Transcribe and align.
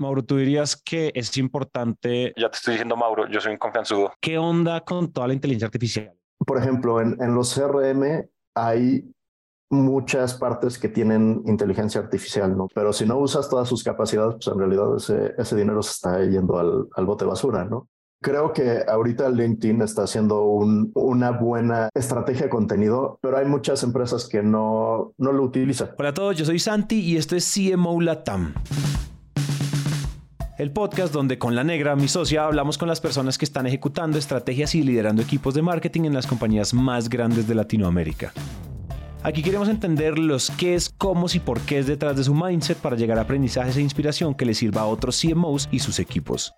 Mauro, 0.00 0.24
tú 0.24 0.36
dirías 0.36 0.76
que 0.76 1.12
es 1.14 1.36
importante, 1.36 2.32
ya 2.36 2.50
te 2.50 2.56
estoy 2.56 2.72
diciendo 2.74 2.96
Mauro, 2.96 3.28
yo 3.28 3.40
soy 3.40 3.52
un 3.52 3.58
confianzudo. 3.58 4.12
¿Qué 4.20 4.38
onda 4.38 4.80
con 4.80 5.12
toda 5.12 5.28
la 5.28 5.34
inteligencia 5.34 5.66
artificial? 5.66 6.12
Por 6.38 6.58
ejemplo, 6.58 7.00
en, 7.00 7.16
en 7.20 7.34
los 7.34 7.54
CRM 7.54 8.26
hay 8.54 9.04
muchas 9.70 10.34
partes 10.34 10.78
que 10.78 10.88
tienen 10.88 11.42
inteligencia 11.46 12.00
artificial, 12.00 12.56
¿no? 12.56 12.66
Pero 12.74 12.92
si 12.92 13.06
no 13.06 13.18
usas 13.18 13.48
todas 13.48 13.68
sus 13.68 13.84
capacidades, 13.84 14.34
pues 14.34 14.48
en 14.48 14.58
realidad 14.58 14.96
ese, 14.96 15.34
ese 15.38 15.56
dinero 15.56 15.82
se 15.82 15.92
está 15.92 16.24
yendo 16.24 16.58
al, 16.58 16.88
al 16.94 17.06
bote 17.06 17.24
de 17.24 17.30
basura, 17.30 17.64
¿no? 17.64 17.88
Creo 18.22 18.52
que 18.52 18.82
ahorita 18.86 19.30
LinkedIn 19.30 19.80
está 19.80 20.02
haciendo 20.02 20.42
un, 20.42 20.90
una 20.94 21.30
buena 21.30 21.88
estrategia 21.94 22.44
de 22.44 22.50
contenido, 22.50 23.18
pero 23.22 23.38
hay 23.38 23.46
muchas 23.46 23.82
empresas 23.82 24.28
que 24.28 24.42
no, 24.42 25.14
no 25.16 25.32
lo 25.32 25.42
utilizan. 25.42 25.92
Hola 25.98 26.10
a 26.10 26.14
todos, 26.14 26.36
yo 26.36 26.44
soy 26.44 26.58
Santi 26.58 27.00
y 27.00 27.16
esto 27.16 27.34
es 27.34 27.50
CMO 27.54 27.98
Latam. 28.02 28.52
El 30.60 30.72
podcast 30.72 31.14
donde 31.14 31.38
con 31.38 31.54
la 31.54 31.64
negra, 31.64 31.96
mi 31.96 32.06
socia, 32.06 32.44
hablamos 32.44 32.76
con 32.76 32.86
las 32.86 33.00
personas 33.00 33.38
que 33.38 33.46
están 33.46 33.66
ejecutando 33.66 34.18
estrategias 34.18 34.74
y 34.74 34.82
liderando 34.82 35.22
equipos 35.22 35.54
de 35.54 35.62
marketing 35.62 36.02
en 36.02 36.12
las 36.12 36.26
compañías 36.26 36.74
más 36.74 37.08
grandes 37.08 37.48
de 37.48 37.54
Latinoamérica. 37.54 38.34
Aquí 39.22 39.42
queremos 39.42 39.70
entender 39.70 40.18
los 40.18 40.50
qué 40.50 40.74
es, 40.74 40.90
cómo 40.90 41.28
y 41.32 41.38
por 41.38 41.62
qué 41.62 41.78
es 41.78 41.86
detrás 41.86 42.14
de 42.14 42.24
su 42.24 42.34
mindset 42.34 42.76
para 42.76 42.96
llegar 42.96 43.16
a 43.16 43.22
aprendizajes 43.22 43.74
e 43.78 43.80
inspiración 43.80 44.34
que 44.34 44.44
le 44.44 44.52
sirva 44.52 44.82
a 44.82 44.86
otros 44.86 45.18
CMOs 45.22 45.70
y 45.72 45.78
sus 45.78 45.98
equipos. 45.98 46.52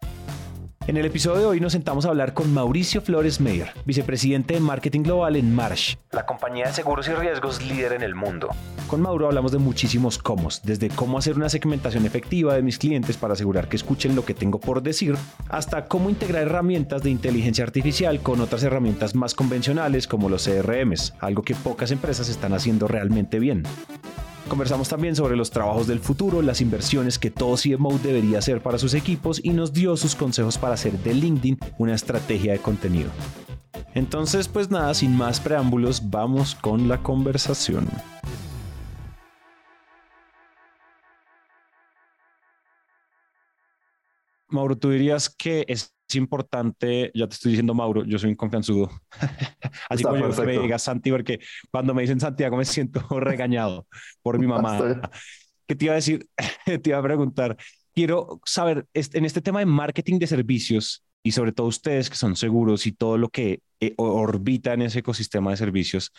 En 0.88 0.96
el 0.96 1.06
episodio 1.06 1.38
de 1.38 1.46
hoy 1.46 1.60
nos 1.60 1.72
sentamos 1.72 2.04
a 2.04 2.08
hablar 2.08 2.34
con 2.34 2.52
Mauricio 2.52 3.00
Flores 3.02 3.40
Meyer, 3.40 3.70
vicepresidente 3.84 4.54
de 4.54 4.60
marketing 4.60 5.02
global 5.02 5.36
en 5.36 5.54
Marsh, 5.54 5.94
la 6.10 6.26
compañía 6.26 6.66
de 6.66 6.72
seguros 6.72 7.06
y 7.06 7.12
riesgos 7.12 7.64
líder 7.64 7.92
en 7.92 8.02
el 8.02 8.16
mundo. 8.16 8.48
Con 8.88 9.00
Mauro 9.00 9.28
hablamos 9.28 9.52
de 9.52 9.58
muchísimos 9.58 10.18
cómo, 10.18 10.48
desde 10.64 10.88
cómo 10.88 11.18
hacer 11.18 11.36
una 11.36 11.48
segmentación 11.48 12.04
efectiva 12.04 12.54
de 12.54 12.62
mis 12.62 12.78
clientes 12.78 13.16
para 13.16 13.34
asegurar 13.34 13.68
que 13.68 13.76
escuchen 13.76 14.16
lo 14.16 14.24
que 14.24 14.34
tengo 14.34 14.58
por 14.58 14.82
decir, 14.82 15.14
hasta 15.48 15.84
cómo 15.84 16.10
integrar 16.10 16.42
herramientas 16.42 17.04
de 17.04 17.10
inteligencia 17.10 17.62
artificial 17.62 18.20
con 18.20 18.40
otras 18.40 18.64
herramientas 18.64 19.14
más 19.14 19.34
convencionales 19.36 20.08
como 20.08 20.28
los 20.28 20.48
CRMs, 20.48 21.14
algo 21.20 21.42
que 21.42 21.54
pocas 21.54 21.92
empresas 21.92 22.28
están 22.28 22.54
haciendo 22.54 22.88
realmente 22.88 23.38
bien. 23.38 23.62
Conversamos 24.52 24.90
también 24.90 25.16
sobre 25.16 25.34
los 25.34 25.50
trabajos 25.50 25.86
del 25.86 25.98
futuro, 25.98 26.42
las 26.42 26.60
inversiones 26.60 27.18
que 27.18 27.30
todo 27.30 27.56
CMO 27.56 27.98
debería 28.00 28.38
hacer 28.38 28.62
para 28.62 28.76
sus 28.76 28.92
equipos 28.92 29.40
y 29.42 29.48
nos 29.48 29.72
dio 29.72 29.96
sus 29.96 30.14
consejos 30.14 30.58
para 30.58 30.74
hacer 30.74 30.92
de 30.98 31.14
LinkedIn 31.14 31.58
una 31.78 31.94
estrategia 31.94 32.52
de 32.52 32.58
contenido. 32.58 33.08
Entonces, 33.94 34.48
pues 34.48 34.70
nada, 34.70 34.92
sin 34.92 35.16
más 35.16 35.40
preámbulos, 35.40 36.10
vamos 36.10 36.54
con 36.54 36.86
la 36.86 37.02
conversación. 37.02 37.88
Mauro, 44.48 44.76
tú 44.76 44.90
dirías 44.90 45.30
que 45.30 45.64
es 45.66 45.94
importante, 46.16 47.10
ya 47.14 47.26
te 47.26 47.34
estoy 47.34 47.52
diciendo 47.52 47.74
Mauro, 47.74 48.04
yo 48.04 48.18
soy 48.18 48.30
un 48.30 48.36
confianzudo. 48.36 48.90
Así 49.88 50.02
como 50.02 50.16
yo 50.16 50.44
me 50.44 50.58
diga 50.58 50.78
Santi, 50.78 51.10
porque 51.10 51.40
cuando 51.70 51.94
me 51.94 52.02
dicen 52.02 52.20
Santiago 52.20 52.56
me 52.56 52.64
siento 52.64 53.00
regañado 53.20 53.86
por 54.22 54.38
mi 54.38 54.46
mamá. 54.48 55.00
¿Qué 55.66 55.74
te 55.74 55.86
iba 55.86 55.92
a 55.92 55.96
decir? 55.96 56.28
te 56.64 56.90
iba 56.90 56.98
a 56.98 57.02
preguntar. 57.02 57.56
Quiero 57.94 58.40
saber, 58.44 58.86
en 58.94 59.24
este 59.24 59.40
tema 59.40 59.60
de 59.60 59.66
marketing 59.66 60.18
de 60.18 60.26
servicios 60.26 61.04
y 61.22 61.32
sobre 61.32 61.52
todo 61.52 61.66
ustedes 61.66 62.10
que 62.10 62.16
son 62.16 62.36
seguros 62.36 62.86
y 62.86 62.92
todo 62.92 63.18
lo 63.18 63.28
que 63.28 63.60
eh, 63.80 63.94
orbita 63.96 64.72
en 64.74 64.82
ese 64.82 65.00
ecosistema 65.00 65.50
de 65.50 65.56
servicios, 65.56 66.12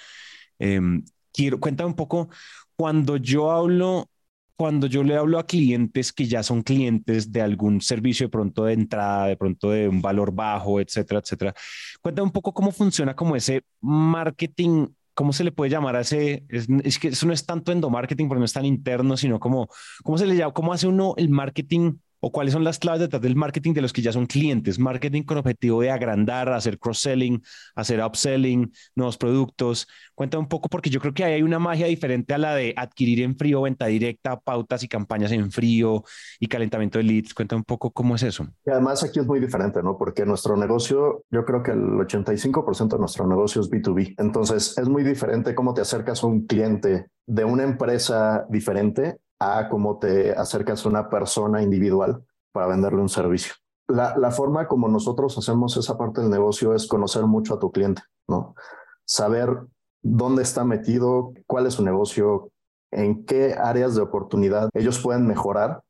em, 0.59 1.03
quiero, 1.31 1.59
cuéntame 1.59 1.89
un 1.89 1.95
poco, 1.95 2.29
cuando 2.75 3.17
yo 3.17 3.51
hablo 3.51 4.09
cuando 4.55 4.87
yo 4.87 5.03
le 5.03 5.17
hablo 5.17 5.39
a 5.39 5.45
clientes 5.45 6.13
que 6.13 6.25
ya 6.25 6.43
son 6.43 6.61
clientes 6.61 7.31
de 7.31 7.41
algún 7.41 7.81
servicio 7.81 8.27
de 8.27 8.31
pronto 8.31 8.65
de 8.65 8.73
entrada, 8.73 9.27
de 9.27 9.37
pronto 9.37 9.71
de 9.71 9.87
un 9.87 10.01
valor 10.01 10.33
bajo, 10.33 10.79
etcétera, 10.79 11.19
etcétera, 11.19 11.53
cuéntame 12.01 12.27
un 12.27 12.31
poco 12.31 12.53
cómo 12.53 12.71
funciona 12.71 13.15
como 13.15 13.35
ese 13.35 13.63
marketing, 13.81 14.87
cómo 15.13 15.33
se 15.33 15.43
le 15.43 15.51
puede 15.51 15.71
llamar 15.71 15.95
a 15.95 16.01
ese, 16.01 16.45
es, 16.49 16.99
que 16.99 17.09
eso 17.09 17.25
no 17.25 17.33
es 17.33 17.45
tanto 17.45 17.71
endomarketing 17.71 18.27
porque 18.27 18.39
no 18.39 18.45
es 18.45 18.53
tan 18.53 18.65
interno, 18.65 19.17
sino 19.17 19.39
como, 19.39 19.69
cómo 20.03 20.17
se 20.17 20.25
le 20.27 20.35
llama, 20.35 20.53
cómo 20.53 20.73
hace 20.73 20.87
uno 20.87 21.13
el 21.17 21.29
marketing 21.29 21.93
o 22.25 22.31
cuáles 22.31 22.53
son 22.53 22.63
las 22.63 22.79
claves 22.79 23.01
detrás 23.01 23.21
del 23.21 23.35
marketing 23.35 23.73
de 23.73 23.81
los 23.81 23.91
que 23.91 24.01
ya 24.01 24.13
son 24.13 24.27
clientes. 24.27 24.79
Marketing 24.79 25.23
con 25.23 25.37
objetivo 25.39 25.81
de 25.81 25.91
agrandar, 25.91 26.47
hacer 26.53 26.79
cross-selling, 26.79 27.43
hacer 27.75 28.01
upselling, 28.01 28.71
nuevos 28.95 29.17
productos. 29.17 29.89
Cuenta 30.15 30.39
un 30.39 30.47
poco 30.47 30.69
porque 30.69 30.89
yo 30.89 31.01
creo 31.01 31.13
que 31.13 31.25
ahí 31.25 31.33
hay 31.33 31.43
una 31.43 31.59
magia 31.59 31.85
diferente 31.87 32.33
a 32.33 32.37
la 32.37 32.55
de 32.55 32.73
adquirir 32.77 33.21
en 33.23 33.35
frío, 33.35 33.63
venta 33.63 33.87
directa, 33.87 34.39
pautas 34.39 34.83
y 34.83 34.87
campañas 34.87 35.33
en 35.33 35.51
frío 35.51 36.05
y 36.39 36.47
calentamiento 36.47 36.97
de 36.97 37.03
leads. 37.03 37.33
Cuenta 37.33 37.57
un 37.57 37.65
poco 37.65 37.91
cómo 37.91 38.15
es 38.15 38.23
eso. 38.23 38.47
Además 38.65 39.03
aquí 39.03 39.19
es 39.19 39.25
muy 39.25 39.41
diferente, 39.41 39.83
¿no? 39.83 39.97
Porque 39.97 40.25
nuestro 40.25 40.55
negocio, 40.55 41.25
yo 41.29 41.43
creo 41.43 41.61
que 41.61 41.71
el 41.71 41.81
85% 41.81 42.95
de 42.95 42.99
nuestro 42.99 43.27
negocio 43.27 43.59
es 43.59 43.69
B2B. 43.69 44.15
Entonces 44.17 44.77
es 44.77 44.87
muy 44.87 45.03
diferente 45.03 45.53
cómo 45.53 45.73
te 45.73 45.81
acercas 45.81 46.23
a 46.23 46.27
un 46.27 46.47
cliente 46.47 47.07
de 47.25 47.43
una 47.43 47.63
empresa 47.63 48.45
diferente 48.49 49.17
a 49.43 49.69
cómo 49.69 49.97
te 49.97 50.31
acercas 50.31 50.85
a 50.85 50.89
una 50.89 51.09
persona 51.09 51.61
individual 51.61 52.23
para 52.51 52.67
venderle 52.67 53.01
un 53.01 53.09
servicio. 53.09 53.53
La, 53.87 54.17
la, 54.17 54.31
forma 54.31 54.67
como 54.67 54.87
nosotros 54.87 55.37
hacemos 55.37 55.75
esa 55.75 55.97
parte 55.97 56.21
del 56.21 56.29
negocio 56.29 56.73
es 56.73 56.87
conocer 56.87 57.23
mucho 57.25 57.55
a 57.55 57.59
tu 57.59 57.71
cliente, 57.71 58.01
¿no? 58.27 58.55
Saber 59.05 59.49
dónde 60.01 60.43
está 60.43 60.63
metido, 60.63 61.33
cuál 61.47 61.67
es 61.67 61.73
su 61.73 61.83
negocio, 61.83 62.51
en 62.91 63.25
qué 63.25 63.53
áreas 63.53 63.95
de 63.95 64.01
oportunidad 64.01 64.69
ellos 64.73 64.99
pueden 64.99 65.27
mejorar 65.27 65.81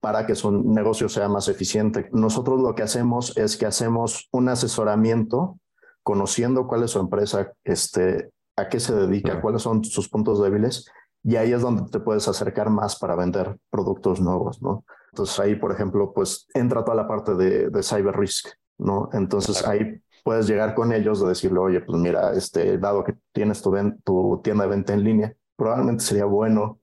para 0.00 0.26
que 0.26 0.34
su 0.34 0.50
negocio 0.50 1.08
sea 1.08 1.28
más 1.28 1.48
eficiente. 1.48 2.08
Nosotros 2.12 2.60
lo 2.60 2.74
que 2.74 2.82
hacemos 2.82 3.36
es 3.36 3.56
que 3.56 3.66
hacemos 3.66 4.28
un 4.32 4.48
asesoramiento 4.48 5.58
conociendo 6.02 6.66
cuál 6.66 6.84
es 6.84 6.92
su 6.92 7.00
empresa, 7.00 7.52
este, 7.64 8.30
a 8.56 8.68
qué 8.68 8.80
se 8.80 8.94
dedica, 8.94 9.40
cuáles 9.40 9.62
son 9.62 9.84
sus 9.84 10.08
puntos 10.08 10.42
débiles 10.42 10.86
y 11.28 11.36
ahí 11.36 11.52
es 11.52 11.60
donde 11.60 11.90
te 11.90 12.00
puedes 12.00 12.26
acercar 12.26 12.70
más 12.70 12.98
para 12.98 13.14
vender 13.14 13.58
productos 13.68 14.18
nuevos, 14.18 14.62
¿no? 14.62 14.86
Entonces 15.12 15.38
ahí, 15.38 15.56
por 15.56 15.70
ejemplo, 15.72 16.14
pues 16.14 16.46
entra 16.54 16.82
toda 16.82 16.96
la 16.96 17.06
parte 17.06 17.34
de, 17.34 17.68
de 17.68 17.82
cyber 17.82 18.16
risk, 18.16 18.48
¿no? 18.78 19.10
Entonces 19.12 19.66
ahí 19.66 20.00
puedes 20.24 20.46
llegar 20.46 20.74
con 20.74 20.90
ellos 20.90 21.20
de 21.20 21.28
decirle, 21.28 21.58
oye, 21.58 21.80
pues 21.82 21.98
mira, 22.00 22.32
este, 22.32 22.78
dado 22.78 23.04
que 23.04 23.14
tienes 23.32 23.60
tu, 23.60 23.76
tu 24.04 24.40
tienda 24.42 24.64
de 24.64 24.70
venta 24.70 24.94
en 24.94 25.04
línea, 25.04 25.34
probablemente 25.54 26.02
sería 26.02 26.24
bueno 26.24 26.80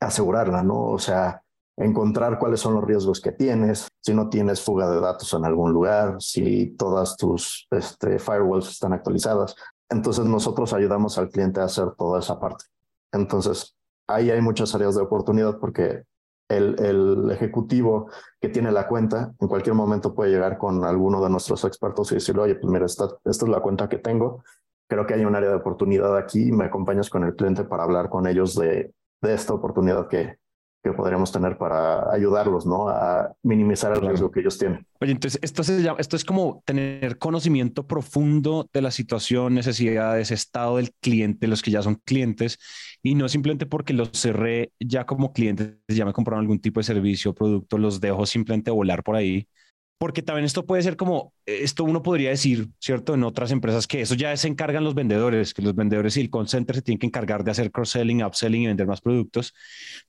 asegurarla, 0.00 0.62
¿no? 0.62 0.90
O 0.90 0.98
sea, 0.98 1.42
encontrar 1.78 2.38
cuáles 2.38 2.60
son 2.60 2.74
los 2.74 2.84
riesgos 2.84 3.22
que 3.22 3.32
tienes, 3.32 3.88
si 4.02 4.12
no 4.12 4.28
tienes 4.28 4.60
fuga 4.60 4.90
de 4.90 5.00
datos 5.00 5.32
en 5.32 5.46
algún 5.46 5.72
lugar, 5.72 6.16
si 6.20 6.76
todas 6.76 7.16
tus 7.16 7.68
este, 7.70 8.18
firewalls 8.18 8.68
están 8.68 8.92
actualizadas. 8.92 9.56
Entonces 9.88 10.26
nosotros 10.26 10.74
ayudamos 10.74 11.16
al 11.16 11.30
cliente 11.30 11.60
a 11.60 11.64
hacer 11.64 11.92
toda 11.96 12.18
esa 12.18 12.38
parte. 12.38 12.66
Entonces, 13.12 13.76
ahí 14.08 14.30
hay 14.30 14.40
muchas 14.40 14.74
áreas 14.74 14.94
de 14.94 15.02
oportunidad 15.02 15.58
porque 15.58 16.04
el, 16.48 16.76
el, 16.80 17.30
ejecutivo 17.30 18.10
que 18.40 18.48
tiene 18.48 18.72
la 18.72 18.86
cuenta 18.86 19.32
en 19.40 19.48
cualquier 19.48 19.74
momento 19.74 20.14
puede 20.14 20.30
llegar 20.30 20.58
con 20.58 20.84
alguno 20.84 21.22
de 21.22 21.30
nuestros 21.30 21.64
expertos 21.64 22.12
y 22.12 22.16
decirle, 22.16 22.42
oye, 22.42 22.54
pues 22.56 22.70
mira, 22.70 22.84
esta, 22.84 23.04
esta 23.24 23.44
es 23.46 23.50
la 23.50 23.60
cuenta 23.60 23.88
que 23.88 23.98
tengo, 23.98 24.42
creo 24.88 25.06
que 25.06 25.14
hay 25.14 25.24
un 25.24 25.34
área 25.34 25.50
de 25.50 25.56
oportunidad 25.56 26.16
aquí, 26.16 26.52
me 26.52 26.64
acompañas 26.64 27.08
con 27.08 27.24
el 27.24 27.34
cliente 27.34 27.64
para 27.64 27.84
hablar 27.84 28.10
con 28.10 28.26
ellos 28.26 28.54
de, 28.54 28.92
de 29.22 29.34
esta 29.34 29.54
oportunidad 29.54 30.08
que, 30.08 30.36
que 30.82 30.92
podríamos 30.92 31.30
tener 31.30 31.56
para 31.56 32.12
ayudarlos, 32.12 32.66
¿no? 32.66 32.88
A 32.88 33.32
minimizar 33.42 33.92
el 33.92 34.00
riesgo 34.00 34.30
que 34.30 34.40
ellos 34.40 34.58
tienen. 34.58 34.84
Oye, 35.00 35.12
entonces 35.12 35.38
esto, 35.42 35.62
se 35.62 35.80
llama, 35.80 35.98
esto 36.00 36.16
es 36.16 36.24
como 36.24 36.62
tener 36.64 37.18
conocimiento 37.18 37.86
profundo 37.86 38.68
de 38.72 38.82
la 38.82 38.90
situación, 38.90 39.54
necesidades, 39.54 40.32
estado 40.32 40.78
del 40.78 40.92
cliente, 41.00 41.46
los 41.46 41.62
que 41.62 41.70
ya 41.70 41.82
son 41.82 41.96
clientes, 42.04 42.58
y 43.02 43.14
no 43.14 43.28
simplemente 43.28 43.66
porque 43.66 43.92
los 43.92 44.10
cerré 44.12 44.72
ya 44.80 45.06
como 45.06 45.32
clientes, 45.32 45.76
ya 45.86 46.04
me 46.04 46.12
compraron 46.12 46.40
algún 46.40 46.60
tipo 46.60 46.80
de 46.80 46.84
servicio 46.84 47.30
o 47.30 47.34
producto, 47.34 47.78
los 47.78 48.00
dejo 48.00 48.26
simplemente 48.26 48.70
volar 48.72 49.04
por 49.04 49.14
ahí, 49.14 49.46
porque 50.02 50.20
también 50.20 50.46
esto 50.46 50.66
puede 50.66 50.82
ser 50.82 50.96
como, 50.96 51.32
esto 51.46 51.84
uno 51.84 52.02
podría 52.02 52.30
decir, 52.30 52.68
¿cierto? 52.80 53.14
En 53.14 53.22
otras 53.22 53.52
empresas 53.52 53.86
que 53.86 54.00
eso 54.00 54.16
ya 54.16 54.36
se 54.36 54.48
encargan 54.48 54.82
los 54.82 54.96
vendedores, 54.96 55.54
que 55.54 55.62
los 55.62 55.76
vendedores 55.76 56.16
y 56.16 56.22
el 56.22 56.28
call 56.28 56.48
center 56.48 56.74
se 56.74 56.82
tienen 56.82 56.98
que 56.98 57.06
encargar 57.06 57.44
de 57.44 57.52
hacer 57.52 57.70
cross-selling, 57.70 58.24
upselling 58.24 58.62
y 58.62 58.66
vender 58.66 58.88
más 58.88 59.00
productos. 59.00 59.54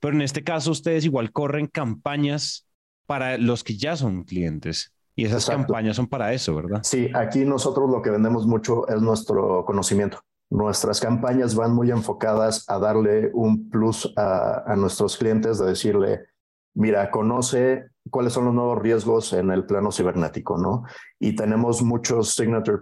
Pero 0.00 0.16
en 0.16 0.22
este 0.22 0.42
caso 0.42 0.72
ustedes 0.72 1.04
igual 1.04 1.30
corren 1.30 1.68
campañas 1.68 2.66
para 3.06 3.38
los 3.38 3.62
que 3.62 3.76
ya 3.76 3.94
son 3.94 4.24
clientes. 4.24 4.92
Y 5.14 5.26
esas 5.26 5.46
campañas 5.46 5.94
son 5.94 6.08
para 6.08 6.32
eso, 6.32 6.56
¿verdad? 6.56 6.80
Sí, 6.82 7.08
aquí 7.14 7.44
nosotros 7.44 7.88
lo 7.88 8.02
que 8.02 8.10
vendemos 8.10 8.48
mucho 8.48 8.88
es 8.88 9.00
nuestro 9.00 9.64
conocimiento. 9.64 10.22
Nuestras 10.50 10.98
campañas 10.98 11.54
van 11.54 11.72
muy 11.72 11.92
enfocadas 11.92 12.68
a 12.68 12.80
darle 12.80 13.30
un 13.32 13.70
plus 13.70 14.12
a, 14.16 14.64
a 14.66 14.74
nuestros 14.74 15.16
clientes, 15.16 15.60
de 15.60 15.66
decirle, 15.66 16.33
mira, 16.74 17.10
conoce 17.10 17.88
cuáles 18.10 18.32
son 18.32 18.46
los 18.46 18.54
nuevos 18.54 18.78
riesgos 18.80 19.32
en 19.32 19.50
el 19.50 19.64
plano 19.64 19.90
cibernético, 19.90 20.58
¿no? 20.58 20.84
Y 21.18 21.34
tenemos 21.34 21.82
muchos 21.82 22.34
signature 22.34 22.80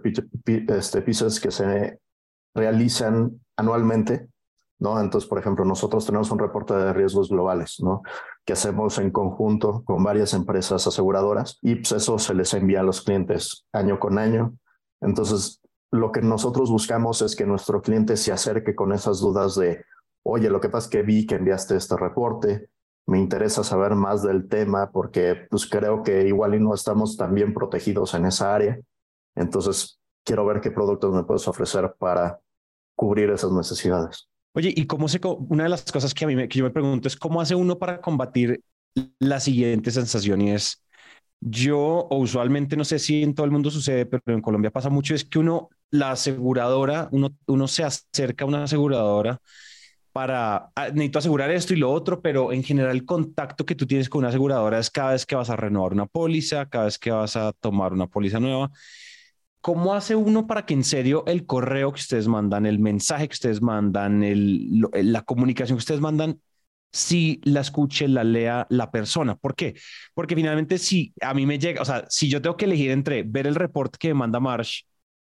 este, 0.67 1.01
pieces 1.01 1.39
que 1.39 1.51
se 1.51 1.99
realizan 2.53 3.39
anualmente, 3.55 4.27
¿no? 4.79 4.99
Entonces, 4.99 5.29
por 5.29 5.39
ejemplo, 5.39 5.63
nosotros 5.63 6.05
tenemos 6.05 6.29
un 6.31 6.39
reporte 6.39 6.73
de 6.73 6.93
riesgos 6.93 7.29
globales, 7.29 7.77
¿no? 7.79 8.01
Que 8.45 8.53
hacemos 8.53 8.97
en 8.97 9.11
conjunto 9.11 9.83
con 9.85 10.03
varias 10.03 10.33
empresas 10.33 10.85
aseguradoras 10.85 11.57
y 11.61 11.75
pues 11.75 11.93
eso 11.93 12.19
se 12.19 12.33
les 12.33 12.53
envía 12.53 12.81
a 12.81 12.83
los 12.83 13.01
clientes 13.01 13.65
año 13.71 13.99
con 13.99 14.17
año. 14.17 14.57
Entonces, 15.01 15.61
lo 15.91 16.11
que 16.11 16.21
nosotros 16.21 16.71
buscamos 16.71 17.21
es 17.21 17.35
que 17.35 17.45
nuestro 17.45 17.81
cliente 17.81 18.17
se 18.17 18.31
acerque 18.31 18.75
con 18.75 18.91
esas 18.93 19.19
dudas 19.19 19.55
de, 19.55 19.85
oye, 20.23 20.49
lo 20.49 20.59
que 20.59 20.69
pasa 20.69 20.87
es 20.87 20.91
que 20.91 21.03
vi 21.03 21.25
que 21.25 21.35
enviaste 21.35 21.75
este 21.75 21.95
reporte, 21.95 22.69
me 23.05 23.19
interesa 23.19 23.63
saber 23.63 23.95
más 23.95 24.23
del 24.23 24.47
tema 24.47 24.91
porque 24.91 25.47
pues 25.49 25.65
creo 25.65 26.03
que 26.03 26.27
igual 26.27 26.55
y 26.55 26.59
no 26.59 26.73
estamos 26.73 27.17
tan 27.17 27.33
bien 27.33 27.53
protegidos 27.53 28.13
en 28.13 28.25
esa 28.25 28.55
área. 28.55 28.79
Entonces, 29.35 29.99
quiero 30.23 30.45
ver 30.45 30.61
qué 30.61 30.71
productos 30.71 31.13
me 31.13 31.23
puedes 31.23 31.47
ofrecer 31.47 31.93
para 31.97 32.39
cubrir 32.95 33.29
esas 33.29 33.51
necesidades. 33.51 34.29
Oye, 34.53 34.71
y 34.75 34.85
cómo 34.85 35.07
se, 35.07 35.19
una 35.49 35.63
de 35.63 35.69
las 35.69 35.91
cosas 35.91 36.13
que 36.13 36.25
a 36.25 36.27
mí 36.27 36.35
me, 36.35 36.47
que 36.47 36.59
yo 36.59 36.63
me 36.63 36.71
pregunto 36.71 37.07
es 37.07 37.17
cómo 37.17 37.41
hace 37.41 37.55
uno 37.55 37.77
para 37.77 37.99
combatir 37.99 38.61
la 39.19 39.39
siguiente 39.39 39.89
sensación 39.89 40.41
y 40.41 40.51
es, 40.51 40.83
yo 41.39 41.79
o 41.79 42.17
usualmente 42.17 42.77
no 42.77 42.85
sé 42.85 42.99
si 42.99 43.23
en 43.23 43.33
todo 43.33 43.45
el 43.45 43.51
mundo 43.51 43.71
sucede, 43.71 44.05
pero 44.05 44.21
en 44.27 44.41
Colombia 44.41 44.71
pasa 44.71 44.89
mucho, 44.89 45.15
es 45.15 45.25
que 45.25 45.39
uno, 45.39 45.69
la 45.89 46.11
aseguradora, 46.11 47.09
uno, 47.11 47.35
uno 47.47 47.67
se 47.67 47.83
acerca 47.83 48.45
a 48.45 48.47
una 48.47 48.63
aseguradora 48.63 49.41
para, 50.13 50.69
ah, 50.75 50.89
necesito 50.89 51.19
asegurar 51.19 51.51
esto 51.51 51.73
y 51.73 51.77
lo 51.77 51.91
otro, 51.91 52.21
pero 52.21 52.53
en 52.53 52.63
general 52.63 52.91
el 52.91 53.05
contacto 53.05 53.65
que 53.65 53.75
tú 53.75 53.87
tienes 53.87 54.09
con 54.09 54.19
una 54.19 54.29
aseguradora 54.29 54.79
es 54.79 54.91
cada 54.91 55.13
vez 55.13 55.25
que 55.25 55.35
vas 55.35 55.49
a 55.49 55.55
renovar 55.55 55.93
una 55.93 56.05
póliza, 56.05 56.67
cada 56.69 56.85
vez 56.85 56.99
que 56.99 57.11
vas 57.11 57.35
a 57.35 57.51
tomar 57.53 57.93
una 57.93 58.07
póliza 58.07 58.39
nueva. 58.39 58.71
¿Cómo 59.61 59.93
hace 59.95 60.15
uno 60.15 60.45
para 60.45 60.65
que 60.65 60.73
en 60.73 60.83
serio 60.83 61.23
el 61.25 61.45
correo 61.45 61.91
que 61.93 62.01
ustedes 62.01 62.27
mandan, 62.27 62.65
el 62.65 62.79
mensaje 62.79 63.27
que 63.27 63.33
ustedes 63.33 63.61
mandan, 63.61 64.23
el, 64.23 64.81
la 64.93 65.23
comunicación 65.23 65.77
que 65.77 65.81
ustedes 65.81 66.01
mandan, 66.01 66.41
si 66.91 67.41
la 67.43 67.61
escuche, 67.61 68.07
la 68.07 68.23
lea 68.23 68.67
la 68.69 68.91
persona? 68.91 69.35
¿Por 69.35 69.55
qué? 69.55 69.75
Porque 70.13 70.35
finalmente 70.35 70.77
si 70.77 71.13
a 71.21 71.33
mí 71.33 71.45
me 71.45 71.59
llega, 71.59 71.81
o 71.81 71.85
sea, 71.85 72.05
si 72.09 72.29
yo 72.29 72.41
tengo 72.41 72.57
que 72.57 72.65
elegir 72.65 72.91
entre 72.91 73.23
ver 73.23 73.47
el 73.47 73.55
reporte 73.55 73.97
que 73.99 74.13
manda 74.13 74.39
Marsh 74.39 74.83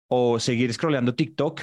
o 0.07 0.39
seguir 0.39 0.73
scrolleando 0.73 1.13
TikTok, 1.15 1.61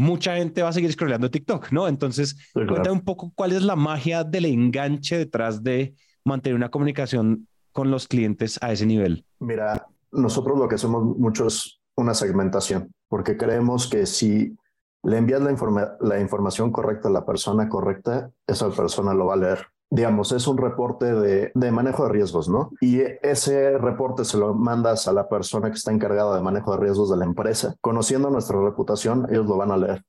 mucha 0.00 0.36
gente 0.36 0.62
va 0.62 0.70
a 0.70 0.72
seguir 0.72 0.90
scrolleando 0.92 1.30
TikTok, 1.30 1.70
¿no? 1.72 1.86
Entonces, 1.86 2.36
cuéntame 2.54 2.90
un 2.90 3.02
poco 3.02 3.32
cuál 3.34 3.52
es 3.52 3.62
la 3.62 3.76
magia 3.76 4.24
del 4.24 4.46
enganche 4.46 5.18
detrás 5.18 5.62
de 5.62 5.94
mantener 6.24 6.56
una 6.56 6.70
comunicación 6.70 7.46
con 7.72 7.90
los 7.90 8.08
clientes 8.08 8.58
a 8.62 8.72
ese 8.72 8.86
nivel. 8.86 9.24
Mira, 9.38 9.86
nosotros 10.10 10.58
lo 10.58 10.68
que 10.68 10.74
hacemos 10.76 11.16
mucho 11.18 11.46
es 11.46 11.80
una 11.96 12.14
segmentación, 12.14 12.92
porque 13.08 13.36
creemos 13.36 13.88
que 13.88 14.06
si 14.06 14.56
le 15.02 15.18
envías 15.18 15.40
la, 15.42 15.96
la 16.00 16.20
información 16.20 16.72
correcta 16.72 17.08
a 17.08 17.12
la 17.12 17.24
persona 17.24 17.68
correcta, 17.68 18.30
esa 18.46 18.70
persona 18.70 19.14
lo 19.14 19.26
va 19.26 19.34
a 19.34 19.38
leer. 19.38 19.66
Digamos, 19.92 20.30
es 20.30 20.46
un 20.46 20.56
reporte 20.56 21.12
de, 21.12 21.50
de, 21.52 21.70
manejo 21.72 22.04
de 22.04 22.10
riesgos, 22.10 22.48
¿no? 22.48 22.70
Y 22.80 23.00
ese 23.22 23.76
reporte 23.76 24.24
se 24.24 24.38
lo 24.38 24.54
mandas 24.54 25.08
a 25.08 25.12
la 25.12 25.28
persona 25.28 25.68
que 25.68 25.76
está 25.76 25.90
encargada 25.90 26.36
de 26.36 26.42
manejo 26.42 26.72
de 26.72 26.78
riesgos 26.78 27.10
de 27.10 27.16
la 27.16 27.24
empresa. 27.24 27.74
Conociendo 27.80 28.30
nuestra 28.30 28.60
reputación, 28.60 29.26
ellos 29.30 29.46
lo 29.46 29.56
van 29.56 29.72
a 29.72 29.76
leer. 29.76 30.04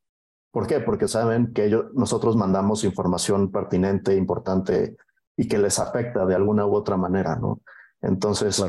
¿Por 0.52 0.68
qué? 0.68 0.82
Porque 0.82 1.08
saben 1.08 1.54
que 1.54 1.66
ellos, 1.66 1.86
nosotros 1.94 2.36
mandamos 2.36 2.84
información 2.84 3.52
pertinente, 3.52 4.16
importante 4.16 4.98
y 5.38 5.48
que 5.48 5.58
les 5.58 5.80
afecta 5.80 6.26
de 6.26 6.36
alguna 6.36 6.66
u 6.66 6.76
otra 6.76 6.98
manera, 6.98 7.38
¿no? 7.38 7.62
Entonces, 8.02 8.64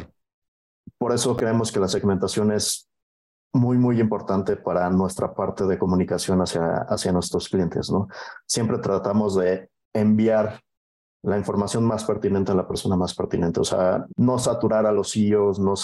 por 0.96 1.12
eso 1.12 1.36
creemos 1.36 1.72
que 1.72 1.80
la 1.80 1.88
segmentación 1.88 2.52
es 2.52 2.88
muy, 3.52 3.76
muy 3.76 4.00
importante 4.00 4.56
para 4.56 4.88
nuestra 4.90 5.34
parte 5.34 5.66
de 5.66 5.78
comunicación 5.78 6.40
hacia, 6.40 6.86
hacia 6.88 7.12
nuestros 7.12 7.48
clientes, 7.48 7.90
¿no? 7.90 8.08
Siempre 8.46 8.78
tratamos 8.78 9.36
de 9.36 9.68
enviar 9.92 10.60
la 11.22 11.38
información 11.38 11.84
más 11.84 12.04
pertinente 12.04 12.52
a 12.52 12.54
la 12.54 12.66
persona 12.66 12.96
más 12.96 13.14
pertinente, 13.14 13.60
o 13.60 13.64
sea, 13.64 14.04
no 14.16 14.38
saturar 14.38 14.86
a 14.86 14.92
los 14.92 15.12
CEOs, 15.12 15.58
no, 15.60 15.72
o 15.72 15.76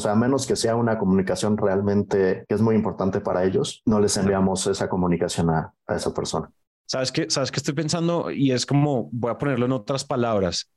sea, 0.00 0.12
a 0.12 0.14
menos 0.14 0.46
que 0.46 0.56
sea 0.56 0.76
una 0.76 0.98
comunicación 0.98 1.56
realmente 1.56 2.44
que 2.46 2.54
es 2.54 2.60
muy 2.60 2.76
importante 2.76 3.20
para 3.20 3.44
ellos, 3.44 3.82
no 3.86 4.00
les 4.00 4.16
enviamos 4.16 4.66
esa 4.66 4.88
comunicación 4.88 5.50
a, 5.50 5.72
a 5.86 5.96
esa 5.96 6.12
persona. 6.12 6.50
¿Sabes 6.86 7.10
qué? 7.10 7.30
¿Sabes 7.30 7.50
qué 7.50 7.56
estoy 7.56 7.74
pensando? 7.74 8.30
Y 8.30 8.52
es 8.52 8.66
como, 8.66 9.08
voy 9.12 9.30
a 9.30 9.38
ponerlo 9.38 9.64
en 9.64 9.72
otras 9.72 10.04
palabras, 10.04 10.70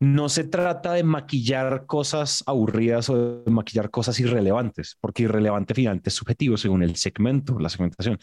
no 0.00 0.28
se 0.28 0.42
trata 0.42 0.94
de 0.94 1.04
maquillar 1.04 1.86
cosas 1.86 2.42
aburridas 2.46 3.08
o 3.08 3.44
de 3.44 3.50
maquillar 3.52 3.88
cosas 3.88 4.18
irrelevantes, 4.18 4.98
porque 5.00 5.22
irrelevante 5.22 5.74
finalmente 5.74 6.10
es 6.10 6.16
subjetivo 6.16 6.56
según 6.56 6.82
el 6.82 6.96
segmento, 6.96 7.56
la 7.60 7.68
segmentación. 7.68 8.18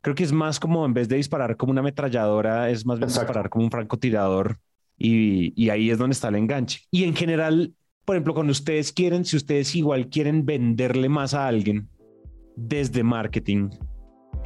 Creo 0.00 0.14
que 0.14 0.22
es 0.22 0.30
más 0.30 0.60
como 0.60 0.86
en 0.86 0.94
vez 0.94 1.08
de 1.08 1.16
disparar 1.16 1.56
como 1.56 1.72
una 1.72 1.80
ametralladora, 1.80 2.70
es 2.70 2.86
más 2.86 3.00
bien 3.00 3.08
disparar 3.08 3.50
como 3.50 3.64
un 3.64 3.72
francotirador 3.72 4.60
y, 4.98 5.68
ahí 5.70 5.90
es 5.90 5.98
donde 5.98 6.14
está 6.14 6.28
el 6.28 6.36
enganche. 6.36 6.80
Y 6.90 7.04
en 7.04 7.14
general, 7.14 7.74
por 8.04 8.16
ejemplo, 8.16 8.34
cuando 8.34 8.52
ustedes 8.52 8.92
quieren, 8.92 9.24
si 9.24 9.36
ustedes 9.36 9.74
igual 9.74 10.08
quieren 10.08 10.46
venderle 10.46 11.08
más 11.08 11.34
a 11.34 11.46
alguien 11.46 11.88
desde 12.56 13.02
marketing, 13.02 13.70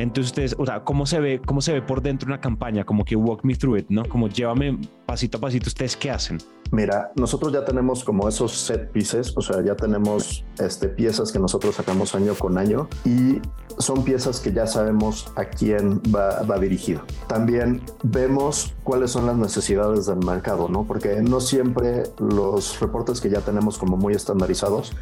entonces, 0.03 0.31
ustedes, 0.31 0.57
o 0.59 0.67
sea, 0.67 0.85
¿cómo 0.85 1.07
se 1.07 1.21
ve, 1.21 1.41
cómo 1.45 1.61
se 1.61 1.73
ve 1.73 1.83
por 1.83 2.03
dentro 2.03 2.27
una 2.27 2.41
campaña? 2.41 2.85
Como 2.85 3.05
que 3.05 3.17
walk 3.17 3.45
me 3.45 3.55
through 3.55 3.79
it, 3.79 3.87
¿no? 3.89 4.05
Como 4.05 4.29
llévame 4.29 4.79
pasito 5.07 5.39
a 5.39 5.41
pasito. 5.41 5.69
¿Ustedes 5.69 5.97
qué 5.97 6.11
hacen? 6.11 6.39
Mira, 6.73 7.11
nosotros 7.17 7.53
ya 7.53 7.65
tenemos 7.65 8.05
como 8.05 8.29
esos 8.29 8.53
set 8.53 8.93
pieces, 8.93 9.37
o 9.37 9.41
sea, 9.41 9.61
ya 9.65 9.75
tenemos 9.75 10.45
este, 10.61 10.89
piezas 10.89 11.33
que 11.33 11.41
nosotros 11.41 11.75
sacamos 11.75 12.15
año 12.15 12.35
con 12.35 12.59
año 12.59 12.89
y 13.05 13.41
son 13.79 14.05
piezas 14.05 14.39
que 14.39 14.53
ya 14.53 14.69
sabemos 14.69 15.33
a 15.35 15.47
quién 15.47 16.01
va, 16.15 16.43
va 16.43 16.59
dirigido. 16.61 17.03
También 17.27 17.83
vemos 18.05 18.73
cuáles 18.85 19.11
son 19.11 19.27
las 19.27 19.37
necesidades 19.37 20.07
del 20.07 20.25
mercado, 20.25 20.69
¿no? 20.69 20.85
Porque 20.85 21.21
no 21.23 21.41
siempre 21.41 22.05
los 22.19 22.79
reportes 22.79 23.21
que 23.21 23.31
ya 23.31 23.41
tenemos 23.41 23.77
como 23.77 23.97
muy 23.97 24.15
estandarizados 24.15 24.93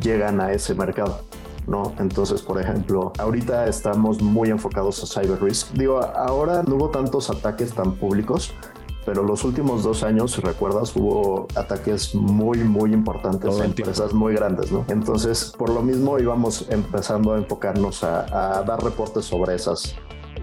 llegan 0.00 0.40
a 0.40 0.52
ese 0.52 0.74
mercado. 0.74 1.20
¿No? 1.68 1.92
Entonces, 1.98 2.42
por 2.42 2.60
ejemplo, 2.60 3.12
ahorita 3.18 3.66
estamos 3.68 4.20
muy 4.20 4.50
enfocados 4.50 5.02
a 5.02 5.20
cyber 5.20 5.40
risk. 5.42 5.72
Digo, 5.72 6.00
ahora 6.00 6.62
no 6.66 6.76
hubo 6.76 6.88
tantos 6.90 7.30
ataques 7.30 7.74
tan 7.74 7.92
públicos, 7.92 8.54
pero 9.04 9.22
los 9.22 9.44
últimos 9.44 9.84
dos 9.84 10.02
años, 10.02 10.32
si 10.32 10.40
recuerdas, 10.40 10.94
hubo 10.96 11.46
ataques 11.54 12.14
muy, 12.14 12.58
muy 12.58 12.92
importantes 12.92 13.56
en 13.58 13.64
empresas 13.66 14.12
muy 14.12 14.34
grandes, 14.34 14.72
¿no? 14.72 14.84
Entonces, 14.88 15.54
por 15.56 15.70
lo 15.70 15.82
mismo 15.82 16.18
íbamos 16.18 16.66
empezando 16.70 17.34
a 17.34 17.38
enfocarnos 17.38 18.02
a, 18.02 18.58
a 18.58 18.62
dar 18.64 18.82
reportes 18.82 19.26
sobre 19.26 19.54
esas 19.54 19.94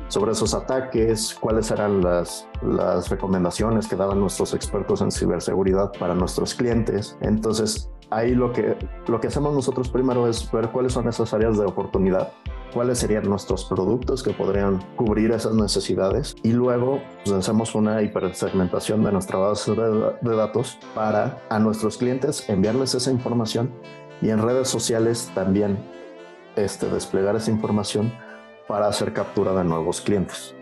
sobre 0.07 0.33
esos 0.33 0.53
ataques, 0.53 1.35
cuáles 1.39 1.71
eran 1.71 2.01
las, 2.01 2.47
las 2.61 3.09
recomendaciones 3.09 3.87
que 3.87 3.95
daban 3.95 4.19
nuestros 4.19 4.53
expertos 4.53 5.01
en 5.01 5.11
ciberseguridad 5.11 5.91
para 5.99 6.13
nuestros 6.13 6.53
clientes. 6.53 7.17
Entonces, 7.21 7.89
ahí 8.15 8.33
lo 8.33 8.53
que, 8.53 8.77
lo 9.07 9.19
que 9.19 9.27
hacemos 9.27 9.53
nosotros 9.53 9.89
primero 9.89 10.27
es 10.27 10.49
ver 10.51 10.69
cuáles 10.69 10.93
son 10.93 11.07
esas 11.07 11.33
áreas 11.33 11.57
de 11.57 11.65
oportunidad, 11.65 12.31
cuáles 12.73 12.99
serían 12.99 13.29
nuestros 13.29 13.65
productos 13.65 14.23
que 14.23 14.31
podrían 14.31 14.81
cubrir 14.95 15.31
esas 15.31 15.53
necesidades 15.53 16.35
y 16.41 16.53
luego 16.53 17.01
pues, 17.23 17.35
hacemos 17.35 17.75
una 17.75 18.01
hipersegmentación 18.01 19.03
de 19.03 19.11
nuestra 19.11 19.37
base 19.37 19.73
de, 19.73 20.13
de 20.21 20.35
datos 20.35 20.79
para 20.95 21.41
a 21.49 21.59
nuestros 21.59 21.97
clientes 21.97 22.49
enviarles 22.49 22.95
esa 22.95 23.11
información 23.11 23.73
y 24.21 24.29
en 24.29 24.41
redes 24.41 24.69
sociales 24.69 25.29
también 25.35 25.77
este, 26.55 26.89
desplegar 26.89 27.35
esa 27.35 27.51
información 27.51 28.13
para 28.67 28.87
hacer 28.87 29.11
captura 29.11 29.53
de 29.53 29.65
nuevos 29.65 29.99
clientes. 29.99 30.55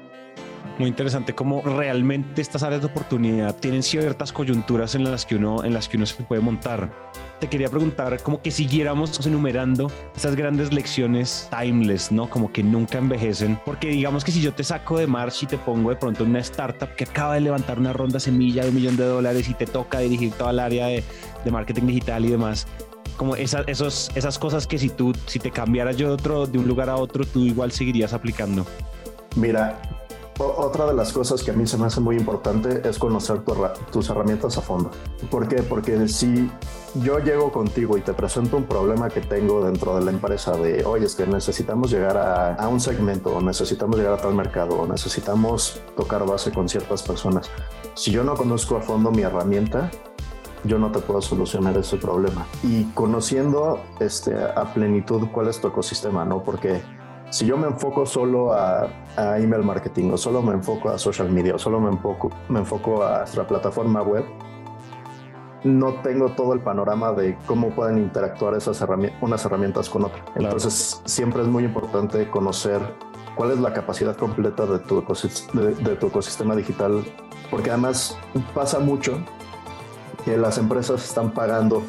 Muy 0.80 0.90
interesante 0.90 1.36
cómo 1.36 1.62
realmente 1.62 2.42
estas 2.42 2.64
áreas 2.64 2.82
de 2.82 2.88
oportunidad 2.88 3.56
tienen 3.56 3.84
ciertas 3.84 4.34
coyunturas 4.34 4.96
en 4.96 5.04
las 5.04 5.26
que 5.26 5.36
uno, 5.36 5.64
en 5.64 5.74
las 5.74 5.88
que 5.88 5.98
uno 5.98 6.06
se 6.08 6.24
puede 6.24 6.42
montar. 6.42 6.90
Te 7.44 7.50
quería 7.50 7.68
preguntar 7.68 8.24
como 8.24 8.42
que 8.42 8.52
siguiéramos 8.52 9.28
enumerando 9.28 9.92
esas 10.16 10.34
grandes 10.34 10.72
lecciones 10.72 11.50
timeless, 11.52 12.10
¿no? 12.10 12.30
Como 12.30 12.54
que 12.54 12.64
nunca 12.64 13.00
envejecen. 13.00 13.60
Porque 13.66 13.90
digamos 13.90 14.24
que 14.24 14.32
si 14.32 14.40
yo 14.40 14.54
te 14.54 14.64
saco 14.64 14.98
de 14.98 15.08
March 15.08 15.44
y 15.44 15.48
te 15.48 15.58
pongo 15.58 15.90
de 15.90 15.98
pronto 15.98 16.24
una 16.24 16.40
startup 16.40 16.96
que 16.96 17.04
acaba 17.04 17.34
de 17.34 17.42
levantar 17.42 17.80
una 17.80 17.92
ronda 17.92 18.22
semilla 18.22 18.64
de 18.64 18.70
un 18.70 18.76
millón 18.76 18.96
de 18.96 19.04
dólares 19.04 19.50
y 19.50 19.56
te 19.56 19.66
toca 19.66 20.00
dirigir 20.00 20.32
toda 20.32 20.52
el 20.52 20.60
área 20.60 20.88
de, 20.88 21.04
de 21.44 21.52
marketing 21.52 21.88
digital 21.88 22.24
y 22.24 22.30
demás, 22.30 22.66
como 23.18 23.36
esas, 23.36 23.68
esos, 23.68 24.10
esas 24.16 24.40
cosas 24.40 24.66
que 24.66 24.78
si 24.78 24.88
tú, 24.88 25.14
si 25.26 25.38
te 25.38 25.52
cambiaras 25.52 25.98
yo 25.98 26.08
de, 26.08 26.14
otro, 26.14 26.48
de 26.48 26.60
un 26.60 26.66
lugar 26.66 26.90
a 26.90 26.96
otro, 26.96 27.26
tú 27.26 27.42
igual 27.42 27.74
seguirías 27.74 28.14
aplicando? 28.14 28.66
Mira, 29.36 29.82
otra 30.40 30.86
de 30.86 30.94
las 30.94 31.14
cosas 31.14 31.44
que 31.44 31.52
a 31.52 31.54
mí 31.54 31.68
se 31.68 31.78
me 31.78 31.86
hace 31.86 32.00
muy 32.00 32.18
importante 32.18 32.88
es 32.88 32.98
conocer 32.98 33.42
tus 33.92 34.10
herramientas 34.10 34.58
a 34.58 34.62
fondo. 34.62 34.90
¿Por 35.30 35.48
qué? 35.48 35.62
Porque 35.62 36.08
si 36.08 36.50
yo 36.96 37.20
llego 37.20 37.52
contigo 37.52 37.98
y 37.98 38.02
te 38.02 38.14
presento 38.14 38.58
un 38.58 38.64
problema 38.66 39.10
que 39.10 39.22
tengo 39.22 39.64
dentro 39.64 39.96
de 39.96 40.06
la 40.06 40.12
empresa 40.12 40.58
de, 40.58 40.84
oye, 40.86 41.06
es 41.06 41.16
que 41.16 41.28
necesitamos 41.28 41.92
llegar 41.92 42.18
a, 42.18 42.56
a 42.56 42.68
un 42.68 42.80
segmento, 42.80 43.36
o 43.36 43.42
necesitamos 43.42 43.98
llegar 43.98 44.14
a 44.14 44.18
tal 44.18 44.34
mercado, 44.34 44.76
o 44.82 44.88
necesitamos 44.88 45.82
tocar 45.96 46.26
base 46.26 46.52
con 46.52 46.68
ciertas 46.68 47.04
personas. 47.04 47.50
Si 47.96 48.12
yo 48.12 48.24
no 48.24 48.36
conozco 48.36 48.78
a 48.78 48.82
fondo 48.82 49.12
mi 49.12 49.22
herramienta, 49.22 49.92
yo 50.64 50.80
no 50.80 50.92
te 50.92 51.00
puedo 51.00 51.22
solucionar 51.22 51.78
ese 51.78 51.98
problema. 51.98 52.46
Y 52.64 52.86
conociendo 52.94 53.80
este, 54.00 54.36
a 54.36 54.74
plenitud 54.74 55.28
cuál 55.32 55.48
es 55.48 55.60
tu 55.60 55.68
ecosistema, 55.68 56.26
¿no? 56.26 56.44
Porque 56.44 56.82
Si 57.34 57.48
yo 57.48 57.58
me 57.58 57.66
enfoco 57.66 58.06
solo 58.06 58.54
a, 58.54 58.88
email 59.40 59.64
marketing 59.64 60.12
o 60.12 60.18
solo 60.18 60.44
me 60.44 60.54
enfoco 60.54 60.90
a 60.90 61.00
social 61.00 61.32
media 61.32 61.56
o 61.56 61.58
solo 61.58 61.80
me 61.80 61.90
enfoco, 61.90 62.30
me 62.48 62.60
enfoco 62.60 63.04
a 63.04 63.18
nuestra 63.18 63.48
plataforma 63.48 64.04
web, 64.04 64.24
no 65.64 65.96
tengo 66.04 66.30
todo 66.34 66.54
el 66.54 66.60
panorama 66.60 67.12
de 67.12 67.36
cómo 67.48 67.72
pueden 67.72 67.98
interactuar 67.98 68.54
esas 68.54 68.80
herramientas, 68.82 69.20
unas 69.24 69.44
herramientas 69.46 69.90
con 69.90 70.04
otras. 70.04 70.24
Entonces, 70.36 71.02
siempre 71.06 71.42
es 71.42 71.48
muy 71.48 71.64
importante 71.64 72.30
conocer 72.30 72.80
cuál 73.36 73.50
es 73.50 73.60
la 73.60 73.74
capacidad 73.74 74.16
completa 74.16 74.68
de 74.68 74.78
tu, 74.78 75.04
de, 75.54 75.96
tu 75.96 76.06
ecosistema 76.06 76.56
digital, 76.56 77.04
porque 77.50 77.72
además 77.72 78.16
pasa 78.54 78.78
mucho 78.78 79.18
que 80.24 80.38
las 80.38 80.60
empresas 80.60 81.04
están 81.04 81.32
pagando 81.32 81.82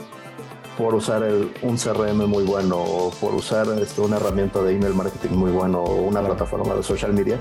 por 0.77 0.95
usar 0.95 1.23
un 1.63 1.77
CRM 1.77 2.27
muy 2.27 2.45
bueno 2.45 2.77
o 2.79 3.11
por 3.21 3.35
usar 3.35 3.67
este, 3.81 4.01
una 4.01 4.17
herramienta 4.17 4.63
de 4.63 4.75
email 4.75 4.95
marketing 4.95 5.37
muy 5.37 5.51
bueno 5.51 5.83
o 5.83 6.03
una 6.03 6.21
plataforma 6.21 6.75
de 6.75 6.83
social 6.83 7.13
media 7.13 7.39